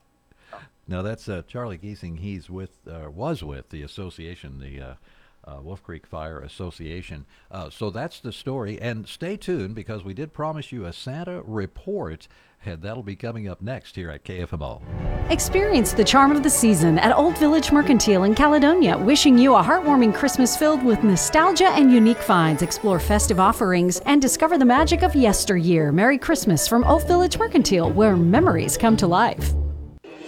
[0.88, 2.19] Now that's uh, Charlie Giesing.
[2.19, 4.93] He's with, uh, was with the association, the uh,
[5.48, 7.26] uh, Wolf Creek Fire Association.
[7.52, 8.80] Uh, so that's the story.
[8.82, 12.28] And stay tuned because we did promise you a Santa report,
[12.65, 14.82] and that'll be coming up next here at KFMO.
[15.30, 19.63] Experience the charm of the season at Old Village Mercantile in Caledonia, wishing you a
[19.63, 22.62] heartwarming Christmas filled with nostalgia and unique finds.
[22.62, 25.91] Explore festive offerings and discover the magic of yesteryear.
[25.91, 29.54] Merry Christmas from Old Village Mercantile, where memories come to life.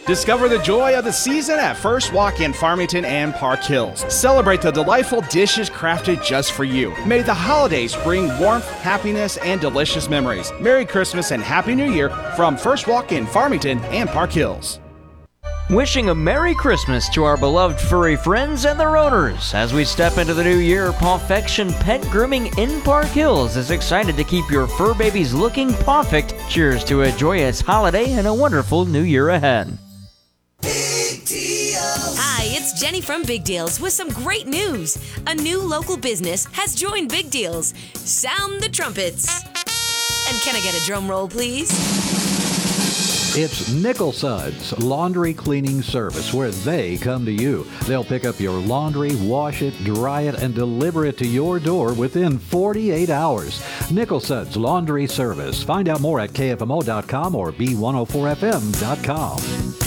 [0.08, 4.06] Discover the joy of the season at First Walk in Farmington and Park Hills.
[4.08, 6.96] Celebrate the delightful dishes crafted just for you.
[7.06, 10.54] May the holidays bring warmth, happiness, and delicious memories.
[10.62, 14.80] Merry Christmas and Happy New Year from First Walk in Farmington and Park Hills.
[15.70, 19.54] Wishing a Merry Christmas to our beloved furry friends and their owners.
[19.54, 24.16] As we step into the new year, Pawfection Pet Grooming in Park Hills is excited
[24.16, 26.34] to keep your fur babies looking perfect.
[26.48, 29.78] Cheers to a joyous holiday and a wonderful new year ahead.
[32.20, 34.98] Hi, it's Jenny from Big Deals with some great news.
[35.28, 37.74] A new local business has joined Big Deals.
[37.94, 39.44] Sound the trumpets.
[40.30, 41.70] And can I get a drum roll, please?
[43.40, 47.68] It's Nickel Suds Laundry Cleaning Service where they come to you.
[47.86, 51.94] They'll pick up your laundry, wash it, dry it, and deliver it to your door
[51.94, 53.62] within 48 hours.
[53.92, 55.62] Nickel Suds Laundry Service.
[55.62, 59.87] Find out more at KFMO.com or B104FM.com.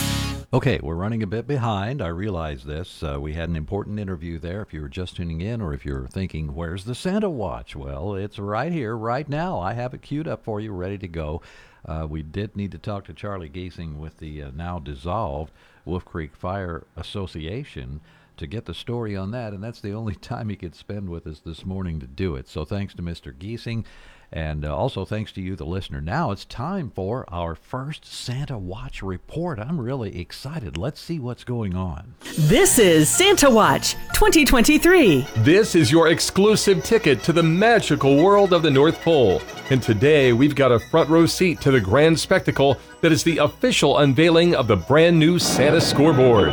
[0.53, 2.03] Okay, we're running a bit behind.
[2.03, 3.05] I realize this.
[3.05, 4.63] Uh, we had an important interview there.
[4.63, 7.77] If you were just tuning in or if you're thinking, where's the Santa watch?
[7.77, 9.61] Well, it's right here, right now.
[9.61, 11.41] I have it queued up for you, ready to go.
[11.87, 15.53] Uh, we did need to talk to Charlie Giesing with the uh, now dissolved
[15.85, 18.01] Wolf Creek Fire Association
[18.37, 21.29] to get the story on that, and that's the only time he could spend with
[21.29, 22.49] us this morning to do it.
[22.49, 23.33] So thanks to Mr.
[23.33, 23.85] Giesing.
[24.33, 26.01] And uh, also thanks to you, the listener.
[26.01, 29.59] Now it's time for our first Santa Watch report.
[29.59, 30.77] I'm really excited.
[30.77, 32.15] Let's see what's going on.
[32.39, 35.27] This is Santa Watch 2023.
[35.39, 39.43] This is your exclusive ticket to the magical world of the North Pole.
[39.71, 43.39] And today we've got a front row seat to the grand spectacle that is the
[43.39, 46.53] official unveiling of the brand new Santa scoreboard.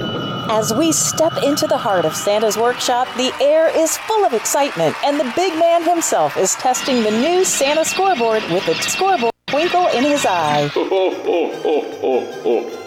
[0.49, 4.95] As we step into the heart of Santa's workshop, the air is full of excitement,
[5.03, 9.87] and the big man himself is testing the new Santa scoreboard with a scoreboard twinkle
[9.87, 10.69] in his eye.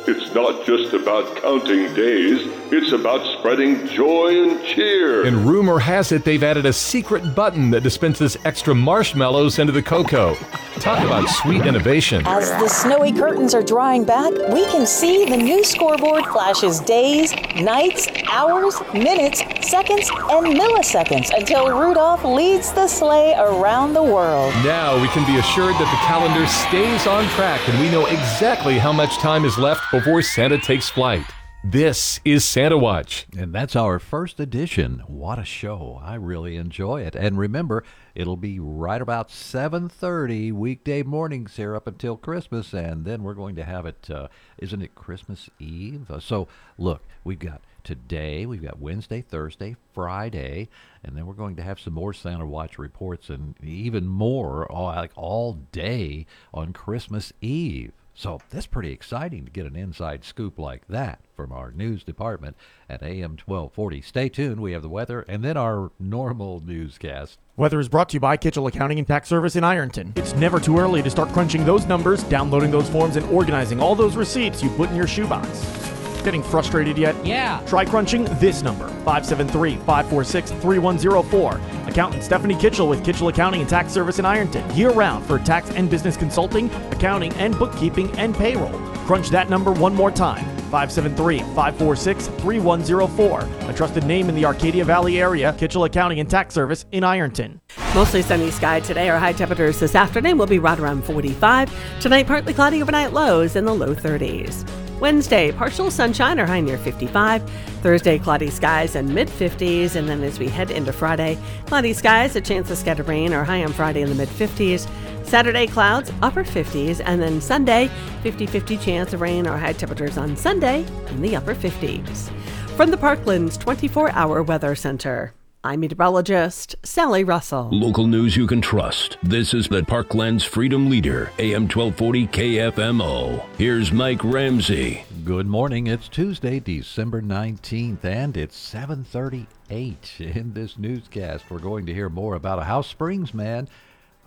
[0.06, 2.40] It's not just about counting days,
[2.72, 5.26] it's about spreading joy and cheer.
[5.26, 9.82] And rumor has it they've added a secret button that dispenses extra marshmallows into the
[9.82, 10.36] cocoa.
[10.76, 12.22] Talk about sweet innovation.
[12.26, 17.34] As the snowy curtains are drawing back, we can see the new scoreboard flashes days,
[17.56, 24.54] nights, hours, minutes, seconds, and milliseconds until Rudolph leads the sleigh around the world.
[24.64, 28.78] Now we can be assured that the calendar stays on track and we know exactly
[28.78, 31.24] how much time is left before Santa takes flight.
[31.64, 33.26] This is Santa Watch.
[33.36, 35.02] And that's our first edition.
[35.08, 36.00] What a show.
[36.02, 37.16] I really enjoy it.
[37.16, 37.82] And remember,
[38.14, 42.72] it'll be right about 7.30 weekday mornings here up until Christmas.
[42.72, 44.08] And then we're going to have it.
[44.08, 46.08] Uh, not it Christmas Eve?
[46.08, 46.46] Uh, so,
[46.78, 50.68] look, we've got today, we've got Wednesday, Thursday, Friday,
[51.02, 54.86] and then we're going to have some more Santa Watch reports and even more, all,
[54.86, 57.92] like all day on Christmas Eve.
[58.20, 62.54] So that's pretty exciting to get an inside scoop like that from our news department
[62.86, 64.02] at AM 1240.
[64.02, 64.60] Stay tuned.
[64.60, 67.38] We have the weather and then our normal newscast.
[67.56, 70.12] Weather is brought to you by Kitchell Accounting and Tax Service in Ironton.
[70.16, 73.94] It's never too early to start crunching those numbers, downloading those forms, and organizing all
[73.94, 75.99] those receipts you put in your shoebox.
[76.20, 77.14] Getting frustrated yet?
[77.24, 77.62] Yeah.
[77.66, 81.60] Try crunching this number 573 546 3104.
[81.88, 84.68] Accountant Stephanie Kitchell with Kitchell Accounting and Tax Service in Ironton.
[84.76, 88.78] Year round for tax and business consulting, accounting, and bookkeeping and payroll.
[89.06, 93.68] Crunch that number one more time 573 546 3104.
[93.68, 97.60] A trusted name in the Arcadia Valley area, Kitchell Accounting and Tax Service in Ironton.
[97.94, 99.08] Mostly sunny sky today.
[99.08, 102.00] Our high temperatures this afternoon will be right around 45.
[102.00, 104.64] Tonight, partly cloudy overnight lows in the low 30s.
[105.00, 107.42] Wednesday, partial sunshine or high near 55.
[107.82, 109.96] Thursday, cloudy skies and mid 50s.
[109.96, 113.42] And then as we head into Friday, cloudy skies, a chance of scattered rain or
[113.42, 114.86] high on Friday in the mid 50s.
[115.24, 117.00] Saturday, clouds, upper 50s.
[117.04, 117.90] And then Sunday,
[118.22, 122.30] 50 50 chance of rain or high temperatures on Sunday in the upper 50s.
[122.76, 125.32] From the Parklands 24 hour weather center.
[125.62, 127.68] I'm meteorologist Sally Russell.
[127.70, 129.18] Local news you can trust.
[129.22, 133.44] This is the Parklands Freedom Leader, AM 1240 KFMO.
[133.58, 135.04] Here's Mike Ramsey.
[135.22, 135.86] Good morning.
[135.86, 140.14] It's Tuesday, December 19th, and it's 738.
[140.20, 143.68] In this newscast, we're going to hear more about a House Springs man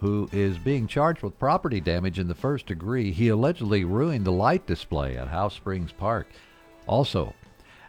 [0.01, 3.11] who is being charged with property damage in the first degree.
[3.11, 6.27] He allegedly ruined the light display at House Springs Park.
[6.85, 7.33] Also,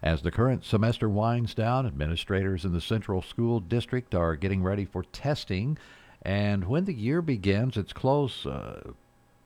[0.05, 4.85] As the current semester winds down, administrators in the Central School District are getting ready
[4.85, 5.79] for testing.
[6.21, 8.45] And when the year begins, it's close.
[8.45, 8.93] Uh,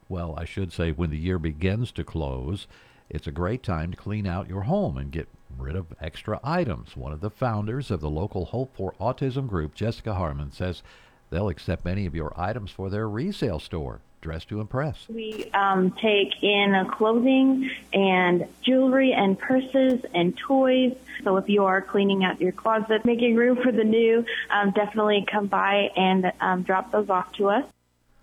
[0.08, 2.66] well, I should say, when the year begins to close,
[3.08, 6.96] it's a great time to clean out your home and get rid of extra items.
[6.96, 10.82] One of the founders of the local Hope for Autism group, Jessica Harmon, says
[11.30, 14.00] they'll accept many of your items for their resale store.
[14.20, 15.08] Dress to Impress.
[15.08, 20.96] We um, take in clothing and jewelry and purses and toys.
[21.24, 25.24] So if you are cleaning out your closet, making room for the new, um, definitely
[25.30, 27.64] come by and um, drop those off to us.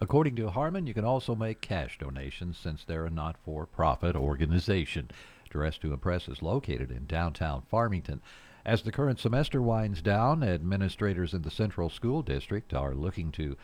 [0.02, 4.16] According to Harmon, you can also make cash donations since they're a not for profit
[4.16, 5.10] organization.
[5.50, 8.22] Dress to Impress is located in downtown Farmington.
[8.66, 13.56] As the current semester winds down, administrators in the Central School District are looking to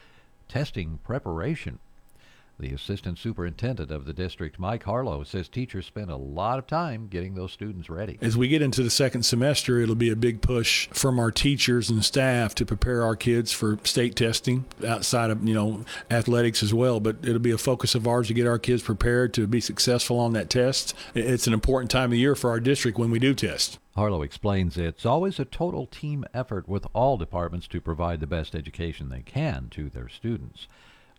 [0.47, 1.79] testing preparation
[2.61, 7.07] the assistant superintendent of the district, Mike Harlow, says teachers spend a lot of time
[7.07, 8.17] getting those students ready.
[8.21, 11.89] As we get into the second semester, it'll be a big push from our teachers
[11.89, 16.73] and staff to prepare our kids for state testing outside of, you know, athletics as
[16.73, 16.99] well.
[16.99, 20.19] But it'll be a focus of ours to get our kids prepared to be successful
[20.19, 20.93] on that test.
[21.15, 23.79] It's an important time of year for our district when we do test.
[23.95, 28.55] Harlow explains it's always a total team effort with all departments to provide the best
[28.55, 30.67] education they can to their students.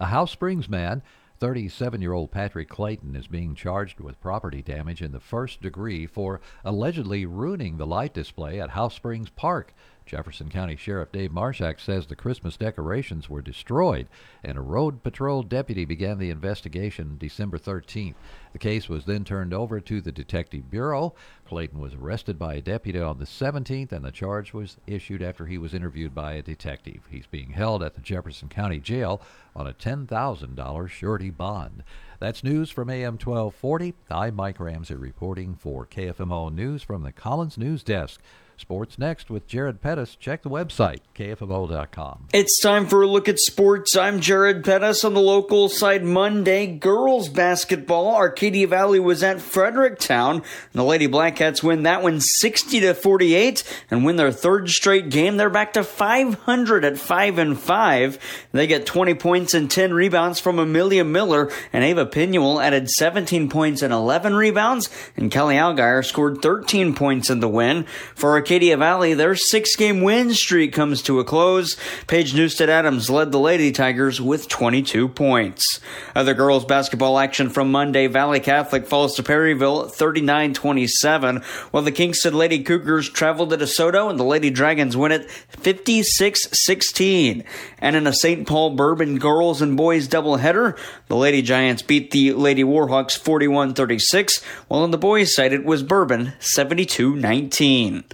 [0.01, 1.03] A House Springs man
[1.43, 6.07] 37 year old Patrick Clayton is being charged with property damage in the first degree
[6.07, 9.75] for allegedly ruining the light display at House Springs Park.
[10.07, 14.09] Jefferson County Sheriff Dave Marshak says the Christmas decorations were destroyed,
[14.43, 18.15] and a road patrol deputy began the investigation December 13th.
[18.53, 21.15] The case was then turned over to the Detective Bureau.
[21.47, 25.47] Clayton was arrested by a deputy on the 17th, and the charge was issued after
[25.47, 27.01] he was interviewed by a detective.
[27.11, 29.23] He's being held at the Jefferson County Jail
[29.57, 31.83] on a $10,000 surety bond.
[32.19, 33.95] That's news from AM 1240.
[34.11, 38.21] I'm Mike Ramsey reporting for KFMO News from the Collins News Desk.
[38.63, 40.15] Sports next with Jared Pettis.
[40.15, 42.29] Check the website, kfmo.com.
[42.33, 43.97] It's time for a look at sports.
[43.97, 46.69] I'm Jared Pettis on the local side Monday.
[46.69, 48.15] Girls basketball.
[48.15, 50.37] Arcadia Valley was at Fredericktown.
[50.37, 50.45] And
[50.75, 55.39] the Lady Blackcats win that one 60 to 48 and win their third straight game.
[55.39, 58.47] They're back to 500 at 5 and 5.
[58.53, 63.51] They get 20 points and 10 rebounds from Amelia Miller and Ava Pinuel added 17
[63.51, 67.87] points and 11 rebounds and Kelly Algier scored 13 points in the win.
[68.15, 71.75] For Arcadia Valley, their six game win streak comes to a close.
[72.07, 75.81] Paige Newstead Adams led the Lady Tigers with 22 points.
[76.15, 81.37] Other girls basketball action from Monday, Valley Catholic falls to Perryville 39 27,
[81.71, 86.49] while the Kingston Lady Cougars travel to DeSoto and the Lady Dragons win it 56
[86.53, 87.45] 16.
[87.79, 88.47] And in a St.
[88.47, 90.79] Paul Bourbon girls and boys doubleheader,
[91.09, 95.65] the Lady Giants beat the Lady Warhawks 41 36, while on the boys' side it
[95.65, 98.05] was Bourbon 72 19.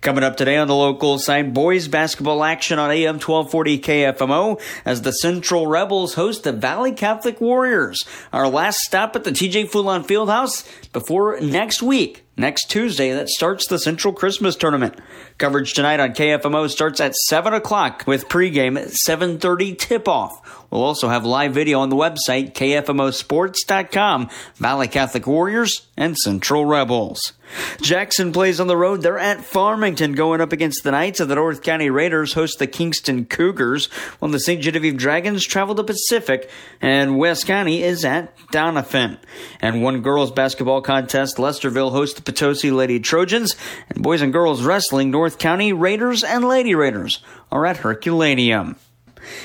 [0.00, 5.02] Coming up today on the local side, boys basketball action on AM 1240 KFMO as
[5.02, 8.04] the Central Rebels host the Valley Catholic Warriors.
[8.32, 12.23] Our last stop at the TJ Fulon Fieldhouse before next week.
[12.36, 14.98] Next Tuesday, that starts the Central Christmas Tournament.
[15.38, 20.66] Coverage tonight on KFMO starts at 7 o'clock with pregame at 7.30 tip-off.
[20.68, 27.34] We'll also have live video on the website, kfmosports.com, Valley Catholic Warriors and Central Rebels.
[27.80, 29.02] Jackson plays on the road.
[29.02, 32.66] They're at Farmington going up against the Knights of the North County Raiders host the
[32.66, 33.86] Kingston Cougars,
[34.18, 34.60] while the St.
[34.60, 39.18] Genevieve Dragons travel to Pacific, and West County is at Doniphan.
[39.60, 43.56] And one girls basketball contest, Lesterville hosts Potosi Lady Trojans,
[43.88, 48.76] and boys and girls wrestling, North County Raiders and Lady Raiders are at Herculaneum.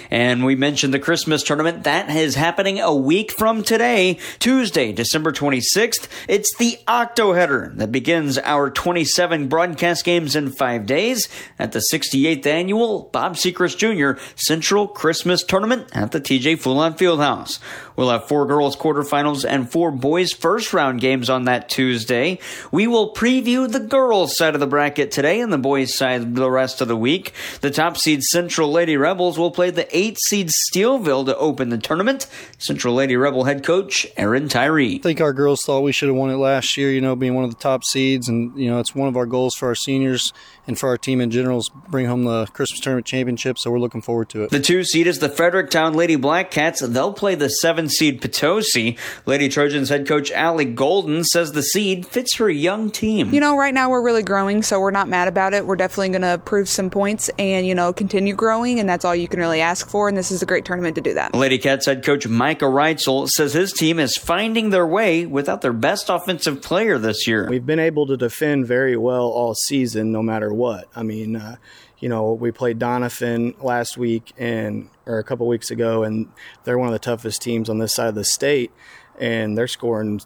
[0.10, 1.84] And we mentioned the Christmas tournament.
[1.84, 6.08] That is happening a week from today, Tuesday, December 26th.
[6.28, 11.28] It's the Octo Header that begins our 27 broadcast games in five days
[11.58, 14.22] at the 68th annual Bob Sechrist Jr.
[14.36, 17.60] Central Christmas Tournament at the TJ Fulon Fieldhouse.
[17.96, 22.40] We'll have four girls quarterfinals and four boys first round games on that Tuesday.
[22.72, 26.50] We will preview the girls side of the bracket today and the boys side the
[26.50, 27.34] rest of the week.
[27.60, 31.78] The top seed Central Lady Rebels will play the eight seed Steelville to open the
[31.78, 32.28] tournament.
[32.58, 34.96] Central Lady Rebel head coach Aaron Tyree.
[34.96, 37.36] I think our girls thought we should have won it last year, you know, being
[37.36, 38.28] one of the top seeds.
[38.28, 40.34] And, you know, it's one of our goals for our seniors
[40.70, 43.60] and for our team in general is bring home the Christmas tournament championship.
[43.60, 44.52] So we're looking forward to it.
[44.52, 46.80] The two seed is the Fredericktown Lady Black Cats.
[46.80, 48.98] They'll play the seven seed Potosi.
[49.26, 53.34] Lady Trojans head coach Allie Golden says the seed fits her young team.
[53.34, 55.66] You know, right now we're really growing, so we're not mad about it.
[55.66, 59.14] We're definitely going to prove some points and, you know, continue growing, and that's all
[59.14, 61.34] you can really really ask for, and this is a great tournament to do that.
[61.34, 65.74] Lady Cats head coach Micah Reitzel says his team is finding their way without their
[65.74, 67.48] best offensive player this year.
[67.50, 70.88] We've been able to defend very well all season, no matter what.
[70.96, 71.56] I mean, uh,
[72.00, 76.30] you know, we played Doniphan last week and or a couple weeks ago, and
[76.64, 78.72] they're one of the toughest teams on this side of the state
[79.20, 80.22] and they're scoring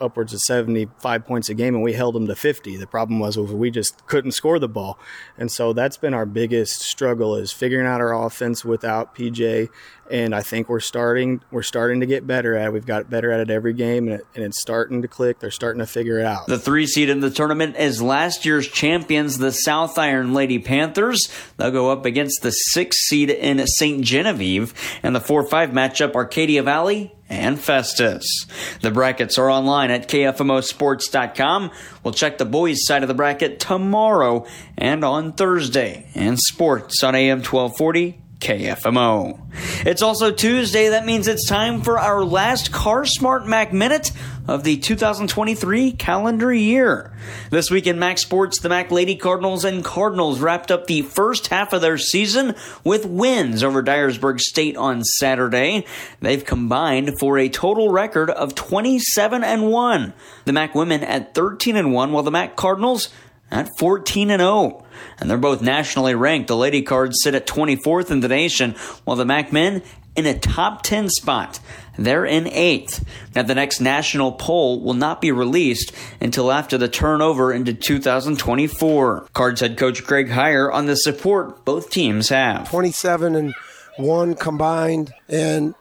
[0.00, 3.36] upwards of 75 points a game and we held them to 50 the problem was
[3.36, 4.98] we just couldn't score the ball
[5.36, 9.68] and so that's been our biggest struggle is figuring out our offense without pj
[10.10, 13.30] and i think we're starting we're starting to get better at it we've got better
[13.30, 16.18] at it every game and, it, and it's starting to click they're starting to figure
[16.18, 20.32] it out the three seed in the tournament is last year's champions the south iron
[20.32, 25.72] lady panthers they'll go up against the six seed in st genevieve and the 4-5
[25.72, 28.46] matchup arcadia valley and Festus.
[28.80, 31.70] The brackets are online at KFMOsports.com.
[32.02, 34.46] We'll check the boys' side of the bracket tomorrow
[34.76, 36.10] and on Thursday.
[36.14, 39.40] And sports on AM 1240 KFMO.
[39.84, 40.90] It's also Tuesday.
[40.90, 44.12] That means it's time for our last Car Smart Mac Minute
[44.46, 47.12] of the 2023 calendar year.
[47.50, 51.48] This week in Mac Sports, the Mac Lady Cardinals and Cardinals wrapped up the first
[51.48, 55.84] half of their season with wins over Dyersburg State on Saturday.
[56.20, 60.14] They've combined for a total record of 27 and 1.
[60.44, 63.10] The Mac women at 13 and 1, while the Mac Cardinals
[63.50, 64.84] at 14 and 0.
[65.18, 66.48] And they're both nationally ranked.
[66.48, 68.72] The Lady Cards sit at 24th in the nation,
[69.04, 69.82] while the Mac men
[70.16, 71.60] in a top 10 spot.
[71.96, 73.04] They're in eighth.
[73.34, 79.28] Now, the next national poll will not be released until after the turnover into 2024.
[79.32, 82.68] Cards head coach Greg Heiar on the support both teams have.
[82.68, 83.54] 27 and
[83.96, 85.74] 1 combined, and,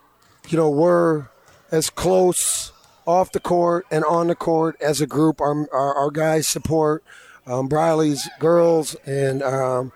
[0.49, 1.27] you know, we're
[1.71, 2.71] as close
[3.05, 5.39] off the court and on the court as a group.
[5.39, 7.03] Our, our, our guys support
[7.47, 9.91] um, Briley's girls, and um,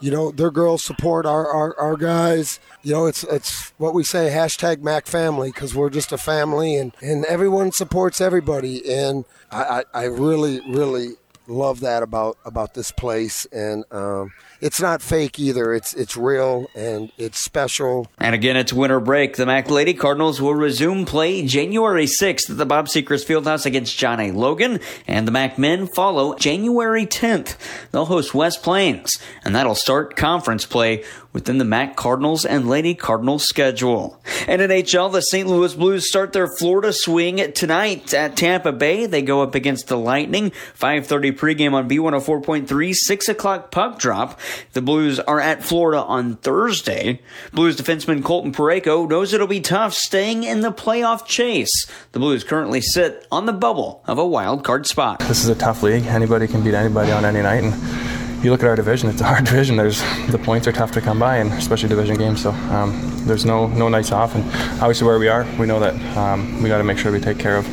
[0.00, 2.60] you know their girls support our, our, our guys.
[2.82, 6.76] You know, it's it's what we say hashtag Mac family because we're just a family,
[6.76, 12.74] and and everyone supports everybody, and I, I, I really really love that about about
[12.74, 18.34] this place and um, it's not fake either it's it's real and it's special and
[18.34, 22.66] again it's winter break the mac lady cardinals will resume play january 6th at the
[22.66, 27.56] bob sechrist fieldhouse against john a logan and the mac men follow january 10th
[27.90, 31.02] they'll host west plains and that'll start conference play
[31.32, 34.20] within the Mac Cardinals and Lady Cardinals schedule.
[34.48, 35.48] And in NHL, the St.
[35.48, 39.06] Louis Blues start their Florida swing tonight at Tampa Bay.
[39.06, 40.50] They go up against the Lightning.
[40.50, 44.40] 5.30 pregame on B104.3, 6 o'clock puck drop.
[44.72, 47.20] The Blues are at Florida on Thursday.
[47.52, 51.86] Blues defenseman Colton Parayko knows it'll be tough staying in the playoff chase.
[52.12, 55.20] The Blues currently sit on the bubble of a wild card spot.
[55.20, 56.04] This is a tough league.
[56.06, 57.64] Anybody can beat anybody on any night.
[57.64, 59.76] And you look at our division, it's a hard division.
[59.76, 62.42] There's the points are tough to come by, and especially division games.
[62.42, 64.44] So um, there's no no nights off, and
[64.80, 67.38] obviously where we are, we know that um, we got to make sure we take
[67.38, 67.66] care of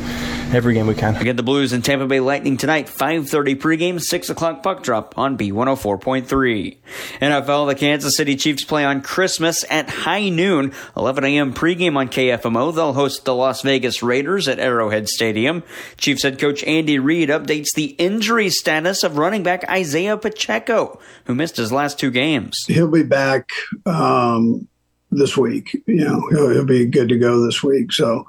[0.52, 1.16] every game we can.
[1.16, 5.36] Again, the Blues and Tampa Bay Lightning tonight, 5.30 pregame, 6 o'clock puck drop on
[5.36, 6.76] B104.3.
[7.20, 11.52] NFL, the Kansas City Chiefs play on Christmas at high noon, 11 a.m.
[11.52, 12.74] pregame on KFMO.
[12.74, 15.62] They'll host the Las Vegas Raiders at Arrowhead Stadium.
[15.96, 21.34] Chiefs head coach Andy Reid updates the injury status of running back Isaiah Pacheco, who
[21.34, 22.64] missed his last two games.
[22.66, 23.50] He'll be back
[23.86, 24.66] um,
[25.10, 25.82] this week.
[25.86, 27.92] You know, he'll, he'll be good to go this week.
[27.92, 28.26] So,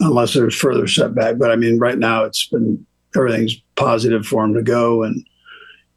[0.00, 1.38] unless there's further setback.
[1.38, 2.84] But I mean, right now it's been
[3.14, 5.26] everything's positive for him to go, and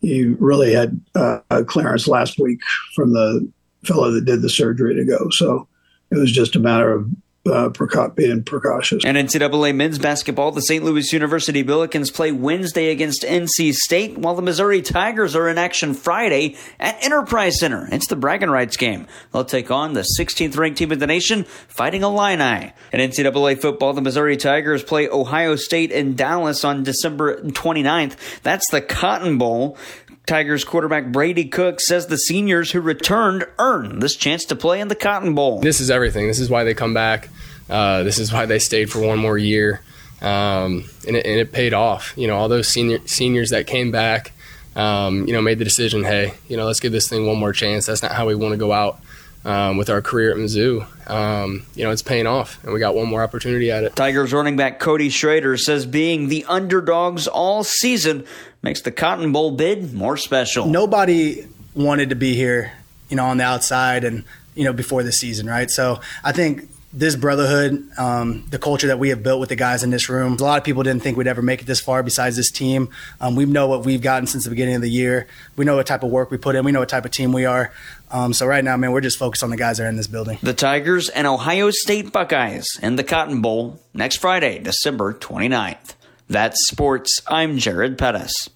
[0.02, 2.60] he really had uh, a clearance last week
[2.94, 3.50] from the
[3.86, 5.30] fellow that did the surgery to go.
[5.30, 5.68] So
[6.12, 7.10] it was just a matter of
[7.46, 7.70] uh,
[8.16, 9.04] being precautious.
[9.04, 10.84] And NCAA men's basketball, the St.
[10.84, 15.94] Louis University Billikens play Wednesday against NC State, while the Missouri Tigers are in action
[15.94, 17.88] Friday at Enterprise Center.
[17.92, 19.08] It's the bragging rights game.
[19.32, 22.72] They'll take on the 16th ranked team in the nation, fighting Illini.
[22.94, 28.16] In NCAA football, the Missouri Tigers play Ohio State in Dallas on December 29th.
[28.42, 29.78] That's the Cotton Bowl.
[30.26, 34.88] Tigers quarterback Brady Cook says the seniors who returned earned this chance to play in
[34.88, 35.60] the Cotton Bowl.
[35.60, 36.28] This is everything.
[36.28, 37.30] This is why they come back.
[37.70, 39.82] Uh, this is why they stayed for one more year,
[40.22, 42.14] um, and, it, and, it, paid off.
[42.18, 44.32] You know, all those senior, seniors that came back,
[44.76, 46.04] um, you know, made the decision.
[46.04, 47.86] Hey, you know, let's give this thing one more chance.
[47.86, 49.00] That's not how we want to go out.
[49.46, 52.96] Um, with our career at Mizzou, um, you know, it's paying off, and we got
[52.96, 53.94] one more opportunity at it.
[53.94, 58.26] Tigers running back Cody Schrader says being the underdogs all season
[58.62, 60.66] makes the Cotton Bowl bid more special.
[60.66, 62.72] Nobody wanted to be here,
[63.10, 64.24] you know, on the outside and,
[64.56, 65.70] you know, before the season, right?
[65.70, 69.82] So I think this brotherhood, um, the culture that we have built with the guys
[69.84, 70.38] in this room.
[70.40, 72.90] A lot of people didn't think we'd ever make it this far besides this team.
[73.20, 75.28] Um, we know what we've gotten since the beginning of the year.
[75.56, 76.64] We know what type of work we put in.
[76.64, 77.74] We know what type of team we are.
[78.14, 80.06] Um, so right now, man, we're just focused on the guys that are in this
[80.06, 80.38] building.
[80.44, 85.96] The Tigers and Ohio State Buckeyes in the Cotton Bowl next Friday, December 29th.
[86.30, 87.22] That's sports.
[87.28, 88.50] I'm Jared Pettis.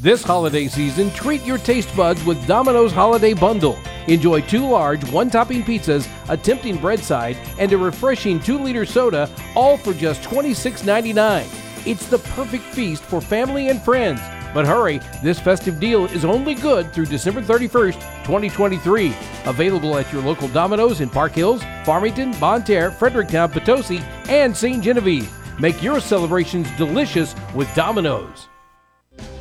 [0.00, 3.78] This holiday season, treat your taste buds with Domino's Holiday Bundle.
[4.08, 8.86] Enjoy two large, one topping pizzas, a tempting bread side, and a refreshing 2 liter
[8.86, 11.86] soda, all for just $26.99.
[11.86, 14.20] It's the perfect feast for family and friends.
[14.56, 19.14] But hurry, this festive deal is only good through December 31st, 2023.
[19.44, 23.98] Available at your local Domino's in Park Hills, Farmington, Bonne Terre, Fredericktown, Potosi,
[24.30, 24.82] and St.
[24.82, 25.30] Genevieve.
[25.60, 28.48] Make your celebrations delicious with Domino's.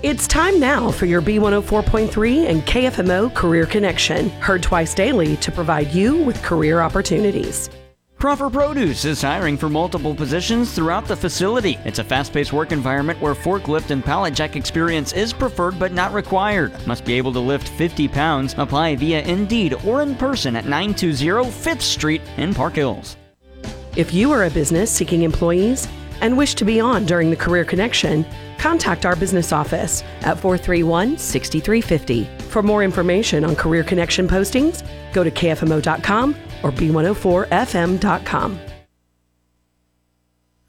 [0.03, 5.93] It's time now for your B104.3 and KFMO Career Connection, heard twice daily to provide
[5.93, 7.69] you with career opportunities.
[8.25, 11.77] Crawford Produce is hiring for multiple positions throughout the facility.
[11.85, 15.91] It's a fast paced work environment where forklift and pallet jack experience is preferred but
[15.91, 16.73] not required.
[16.87, 18.55] Must be able to lift 50 pounds.
[18.57, 23.15] Apply via Indeed or in person at 920 5th Street in Park Hills.
[23.95, 25.87] If you are a business seeking employees
[26.21, 28.25] and wish to be on during the Career Connection,
[28.57, 32.25] contact our business office at 431 6350.
[32.49, 34.83] For more information on Career Connection postings,
[35.13, 38.59] go to kfmo.com or b104fm.com.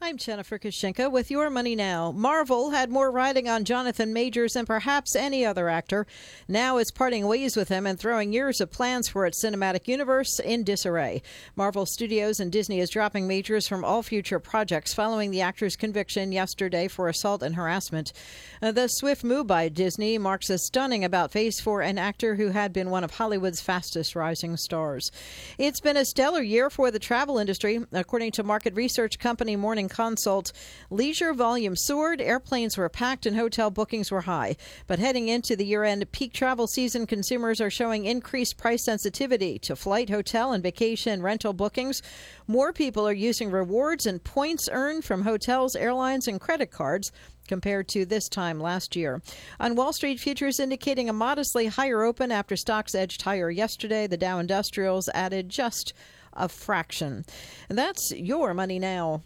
[0.07, 2.13] I'm Jennifer Kushinka with Your Money Now.
[2.13, 6.07] Marvel had more riding on Jonathan Majors than perhaps any other actor.
[6.47, 10.39] Now it's parting ways with him and throwing years of plans for its cinematic universe
[10.39, 11.21] in disarray.
[11.57, 16.31] Marvel Studios and Disney is dropping Majors from all future projects following the actor's conviction
[16.31, 18.13] yesterday for assault and harassment.
[18.61, 22.47] Uh, the swift move by Disney marks a stunning about face for an actor who
[22.51, 25.11] had been one of Hollywood's fastest rising stars.
[25.57, 29.89] It's been a stellar year for the travel industry, according to market research company Morning
[29.97, 30.51] Consult.
[30.91, 34.55] Leisure volume soared, airplanes were packed, and hotel bookings were high.
[34.85, 39.57] But heading into the year end peak travel season, consumers are showing increased price sensitivity
[39.57, 42.03] to flight, hotel, and vacation rental bookings.
[42.45, 47.11] More people are using rewards and points earned from hotels, airlines, and credit cards
[47.47, 49.19] compared to this time last year.
[49.59, 54.05] On Wall Street, futures indicating a modestly higher open after stocks edged higher yesterday.
[54.05, 55.95] The Dow Industrials added just
[56.33, 57.25] a fraction.
[57.67, 59.23] That's your money now.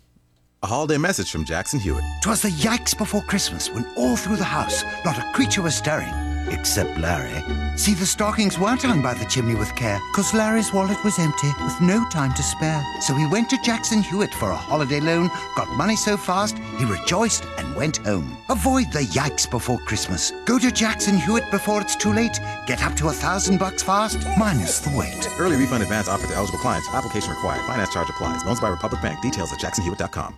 [0.63, 2.05] A holiday message from Jackson Hewitt.
[2.21, 6.13] Twas the yikes before Christmas when all through the house not a creature was stirring,
[6.49, 7.33] except Larry.
[7.77, 11.51] See, the stockings weren't hung by the chimney with care, cause Larry's wallet was empty
[11.63, 12.85] with no time to spare.
[12.99, 16.85] So he went to Jackson Hewitt for a holiday loan, got money so fast, he
[16.85, 18.37] rejoiced and went home.
[18.49, 20.31] Avoid the yikes before Christmas.
[20.45, 22.39] Go to Jackson Hewitt before it's too late.
[22.67, 25.27] Get up to a thousand bucks fast, minus the wait.
[25.39, 26.87] Early refund advance offered to eligible clients.
[26.93, 27.65] Application required.
[27.65, 28.45] Finance charge applies.
[28.45, 29.19] Loans by Republic Bank.
[29.23, 30.37] Details at jacksonhewitt.com.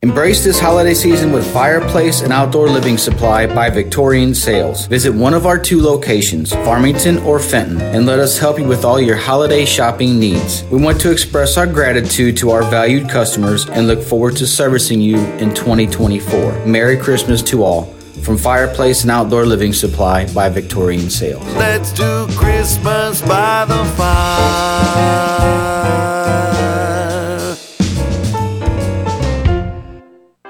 [0.00, 4.86] Embrace this holiday season with Fireplace and Outdoor Living Supply by Victorian Sales.
[4.86, 8.84] Visit one of our two locations, Farmington or Fenton, and let us help you with
[8.84, 10.62] all your holiday shopping needs.
[10.70, 15.00] We want to express our gratitude to our valued customers and look forward to servicing
[15.00, 16.64] you in 2024.
[16.64, 17.86] Merry Christmas to all.
[18.22, 21.44] From Fireplace and Outdoor Living Supply by Victorian Sales.
[21.56, 25.08] Let's do Christmas by the fire.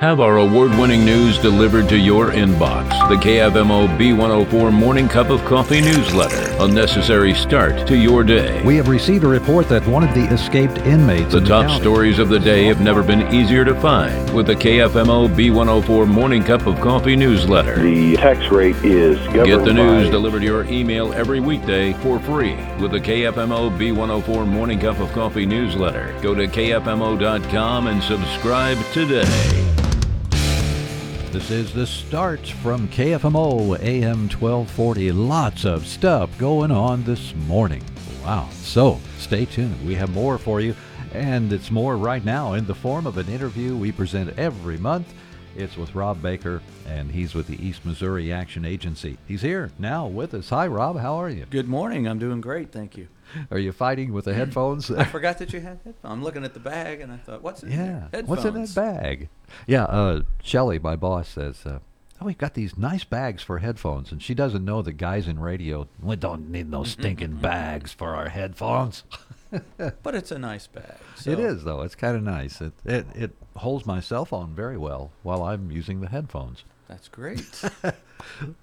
[0.00, 2.88] Have our award winning news delivered to your inbox.
[3.08, 6.52] The KFMO B104 Morning Cup of Coffee newsletter.
[6.62, 8.62] A necessary start to your day.
[8.64, 11.32] We have received a report that one of the escaped inmates.
[11.32, 14.46] The in top county- stories of the day have never been easier to find with
[14.46, 17.82] the KFMO B104 Morning Cup of Coffee newsletter.
[17.82, 21.92] The tax rate is governed Get the news by- delivered to your email every weekday
[21.94, 26.14] for free with the KFMO B104 Morning Cup of Coffee newsletter.
[26.22, 29.64] Go to KFMO.com and subscribe today.
[31.30, 35.12] This is the start from KFMO AM 1240.
[35.12, 37.84] Lots of stuff going on this morning.
[38.24, 38.48] Wow.
[38.52, 39.86] So stay tuned.
[39.86, 40.74] We have more for you,
[41.12, 45.12] and it's more right now in the form of an interview we present every month.
[45.54, 49.18] It's with Rob Baker, and he's with the East Missouri Action Agency.
[49.26, 50.48] He's here now with us.
[50.48, 50.98] Hi, Rob.
[50.98, 51.44] How are you?
[51.50, 52.08] Good morning.
[52.08, 52.72] I'm doing great.
[52.72, 53.08] Thank you.
[53.50, 54.90] Are you fighting with the headphones?
[54.90, 55.96] I forgot that you had headphones.
[56.04, 58.08] I'm looking at the bag and I thought, what's in yeah.
[58.10, 58.22] there?
[58.24, 59.28] What's in that bag?
[59.66, 59.84] Yeah.
[59.84, 61.78] Uh, Shelly, my boss, says, uh,
[62.20, 65.38] "Oh, we've got these nice bags for headphones," and she doesn't know that guys in
[65.38, 69.04] radio we don't need no stinking bags for our headphones.
[70.02, 70.98] But it's a nice bag.
[71.16, 71.30] So.
[71.30, 71.80] It is though.
[71.80, 72.60] It's kind of nice.
[72.60, 76.64] It, it it holds my cell phone very well while I'm using the headphones.
[76.86, 77.64] That's great.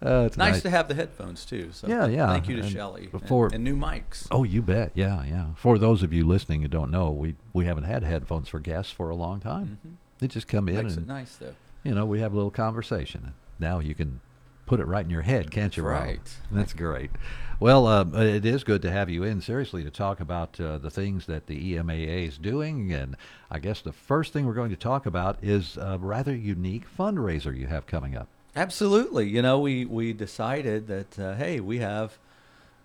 [0.03, 0.61] Uh, it's nice, nice.
[0.63, 1.69] to have the headphones too.
[1.71, 2.27] So yeah, yeah.
[2.27, 4.27] Thank you to and Shelley and, and new mics.
[4.31, 4.91] Oh, you bet.
[4.93, 5.47] Yeah, yeah.
[5.55, 8.91] For those of you listening who don't know, we we haven't had headphones for guests
[8.91, 9.79] for a long time.
[9.85, 9.93] Mhm.
[10.19, 11.55] They just come in Makes it and nice, though.
[11.83, 13.33] You know, we have a little conversation.
[13.59, 14.21] Now you can
[14.65, 16.03] put it right in your head, can't you, Rob?
[16.03, 16.37] right.
[16.51, 17.11] That's great.
[17.59, 20.89] Well, uh, it is good to have you in, seriously, to talk about uh, the
[20.89, 22.91] things that the EMAA is doing.
[22.91, 23.15] And
[23.49, 27.55] I guess the first thing we're going to talk about is a rather unique fundraiser
[27.57, 28.27] you have coming up.
[28.55, 29.27] Absolutely.
[29.27, 32.17] You know, we, we decided that, uh, hey, we have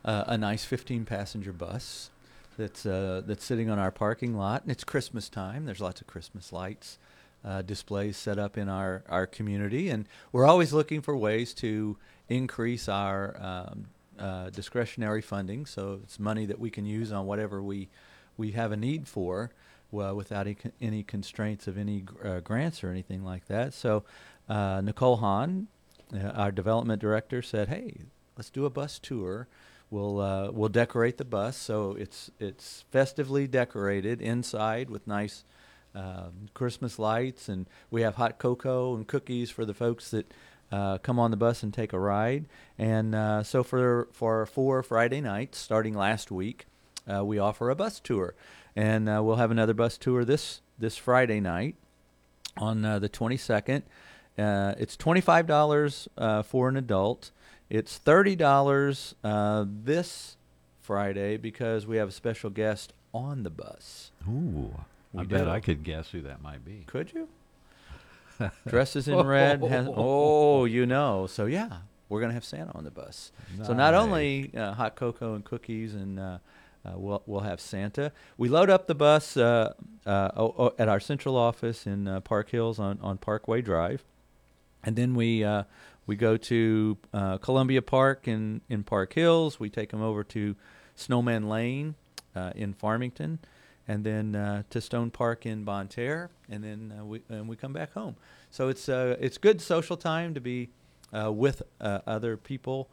[0.04, 2.10] uh, a nice 15 passenger bus
[2.58, 5.66] that's, uh, that's sitting on our parking lot, and it's Christmas time.
[5.66, 6.98] There's lots of Christmas lights.
[7.42, 11.96] Uh, displays set up in our, our community, and we're always looking for ways to
[12.28, 13.86] increase our um,
[14.18, 15.64] uh, discretionary funding.
[15.64, 17.88] So it's money that we can use on whatever we
[18.36, 19.50] we have a need for,
[19.90, 23.74] well, without any, any constraints of any uh, grants or anything like that.
[23.74, 24.04] So
[24.51, 25.68] uh, Nicole Hahn,
[26.12, 28.03] uh, our development director, said, "Hey,
[28.36, 29.46] let's do a bus tour.
[29.90, 35.44] We'll uh, we'll decorate the bus so it's it's festively decorated inside with nice."
[35.92, 40.32] Um, Christmas lights, and we have hot cocoa and cookies for the folks that
[40.70, 42.44] uh, come on the bus and take a ride.
[42.78, 46.66] And uh, so for for four Friday nights, starting last week,
[47.12, 48.34] uh, we offer a bus tour,
[48.76, 51.74] and uh, we'll have another bus tour this this Friday night
[52.57, 53.82] on uh, the 22nd.
[54.41, 57.30] Uh, it's twenty-five dollars uh, for an adult.
[57.68, 60.36] It's thirty dollars uh, this
[60.80, 64.11] Friday because we have a special guest on the bus.
[64.28, 64.74] Ooh,
[65.16, 65.51] I We bet do.
[65.51, 66.84] I could guess who that might be.
[66.86, 67.28] Could you?
[68.66, 69.62] Dresses in red.
[69.62, 71.26] Has, oh, you know.
[71.26, 71.78] So yeah,
[72.09, 73.32] we're gonna have Santa on the bus.
[73.64, 76.38] So not only uh, hot cocoa and cookies, and uh,
[76.86, 78.12] uh, we'll we'll have Santa.
[78.38, 79.74] We load up the bus uh,
[80.07, 84.03] uh, o- o- at our central office in uh, Park Hills on, on Parkway Drive,
[84.83, 85.64] and then we uh,
[86.07, 89.61] we go to uh, Columbia Park in in Park Hills.
[89.61, 90.57] We take them over to
[90.95, 91.95] Snowman Lane
[92.35, 93.39] uh, in Farmington,
[93.87, 97.57] and then uh, to Stone Park in Bonne Terre, and then uh, we and we
[97.57, 98.16] come back home.
[98.51, 100.70] So it's uh, it's good social time to be
[101.12, 102.91] with other people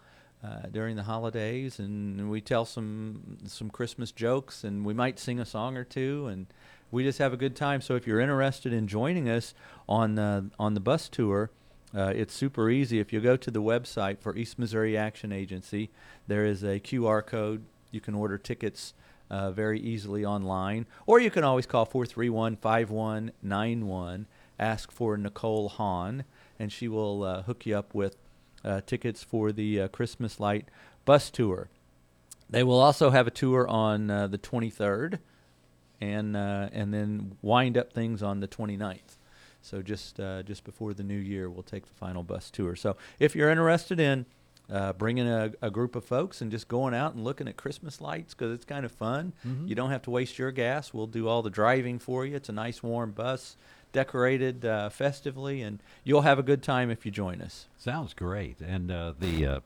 [0.72, 5.46] during the holidays, and we tell some some Christmas jokes, and we might sing a
[5.46, 6.48] song or two, and
[6.92, 7.82] we just have a good time.
[7.82, 9.54] So if you're interested in joining us
[9.88, 10.20] on
[10.60, 11.52] on the bus tour.
[11.96, 13.00] Uh, it's super easy.
[13.00, 15.90] If you go to the website for East Missouri Action Agency,
[16.28, 17.64] there is a QR code.
[17.92, 18.94] You can order tickets
[19.30, 24.28] uh, very easily online, or you can always call 431 5191.
[24.60, 26.24] Ask for Nicole Hahn,
[26.60, 28.18] and she will uh, hook you up with
[28.66, 30.68] uh, tickets for the uh, Christmas Light
[31.06, 31.70] bus tour.
[32.50, 35.20] They will also have a tour on uh, the 23rd,
[36.02, 39.17] and and then wind up things on the 29th.
[39.68, 42.76] So just uh, just before the new year, we'll take the final bus tour.
[42.76, 44.26] So if you're interested in
[44.72, 48.02] uh, bringing a, a group of folks and just going out and looking at Christmas
[48.02, 49.68] lights because it's kind of fun, Mhm.
[49.68, 50.94] you don't have to waste your gas.
[50.94, 52.36] We'll do all the driving for you.
[52.36, 53.56] It's a nice warm bus,
[53.94, 57.68] decorated uh, festively, and you'll have a good time if you join us.
[57.78, 58.60] Sounds great.
[58.60, 59.60] And uh, the uh,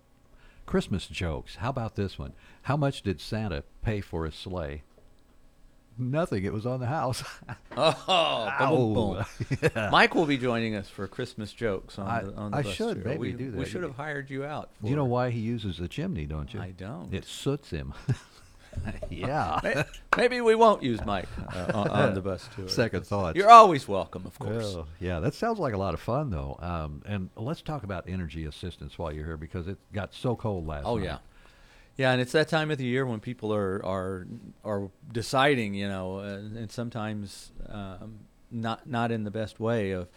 [0.67, 1.55] Christmas jokes.
[1.57, 2.33] How about this one?
[2.63, 4.83] How much did Santa pay for his sleigh?
[5.97, 6.45] Nothing.
[6.45, 7.23] It was on the house.
[7.77, 9.25] Oh, boom, boom,
[9.61, 9.69] boom.
[9.75, 9.89] Yeah.
[9.91, 12.73] Mike will be joining us for Christmas jokes on I- the on the I bus
[12.73, 13.05] should tour.
[13.05, 13.57] maybe we, do that.
[13.57, 14.69] We should have hired you out.
[14.83, 16.59] You know why he uses the chimney, don't you?
[16.59, 17.13] I don't.
[17.13, 17.93] It soots him.
[19.09, 19.83] yeah.
[20.17, 22.67] Maybe we won't use Mike uh, on, on the bus tour.
[22.67, 23.37] Second thoughts.
[23.37, 24.75] You're always welcome, of course.
[24.75, 26.57] Well, yeah, that sounds like a lot of fun, though.
[26.61, 30.67] Um, and let's talk about energy assistance while you're here because it got so cold
[30.67, 31.05] last Oh night.
[31.05, 31.17] yeah,
[32.01, 34.25] yeah, and it's that time of the year when people are are
[34.65, 40.07] are deciding, you know, uh, and sometimes um, not not in the best way of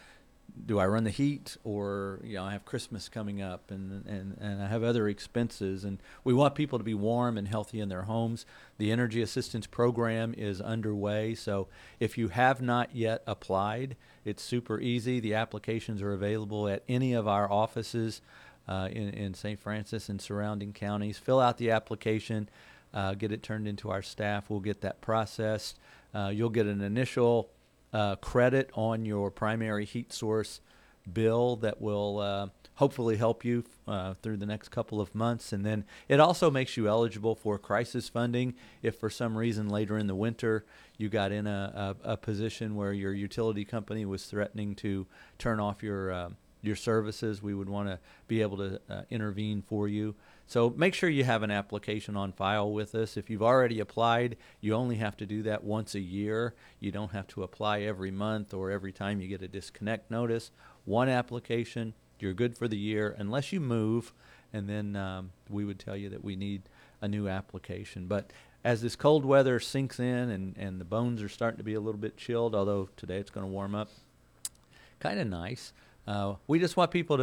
[0.67, 4.39] do I run the heat or you know I have Christmas coming up and and
[4.41, 7.91] and I have other expenses and we want people to be warm and healthy in
[7.91, 8.47] their homes.
[8.79, 11.69] The energy assistance program is underway, so
[12.01, 15.21] if you have not yet applied, it's super easy.
[15.21, 18.23] The applications are available at any of our offices
[18.69, 19.59] uh, in, in St.
[19.59, 21.19] Francois and surrounding counties.
[21.19, 22.49] Fill out the application,
[22.93, 24.49] uh, get it turned into our staff.
[24.49, 25.79] We'll get that processed.
[26.15, 27.51] Uh, you'll get an initial
[27.93, 30.61] uh, credit on your primary heat source
[31.13, 35.53] bill that will uh, hopefully help you uh, through the next couple of months.
[35.53, 39.99] And then it also makes you eligible for crisis funding if for some reason later
[39.99, 40.65] in the winter
[40.97, 45.07] you got in a, a, a position where your utility company was threatening to
[45.39, 46.31] turn off your uh,
[46.67, 47.43] your services.
[47.43, 47.99] We would want to
[48.29, 50.15] be able to uh, intervene for you.
[50.47, 53.17] So make sure you have an application on file with us.
[53.17, 56.55] If you've already applied, you only have to do that once a year.
[56.81, 60.51] You don't have to apply every month or every time you get a disconnect notice.
[60.85, 64.13] One application, you're good for the year unless you move,
[64.53, 66.63] and then um, we would tell you that we need
[67.01, 68.07] a new application.
[68.07, 68.31] But
[68.65, 71.81] as this cold weather sinks in and, and the bones are starting to be a
[71.81, 73.91] little bit chilled, although today it's going to warm up,
[75.01, 75.73] kind of nice.
[76.07, 77.13] Uh, we just want people to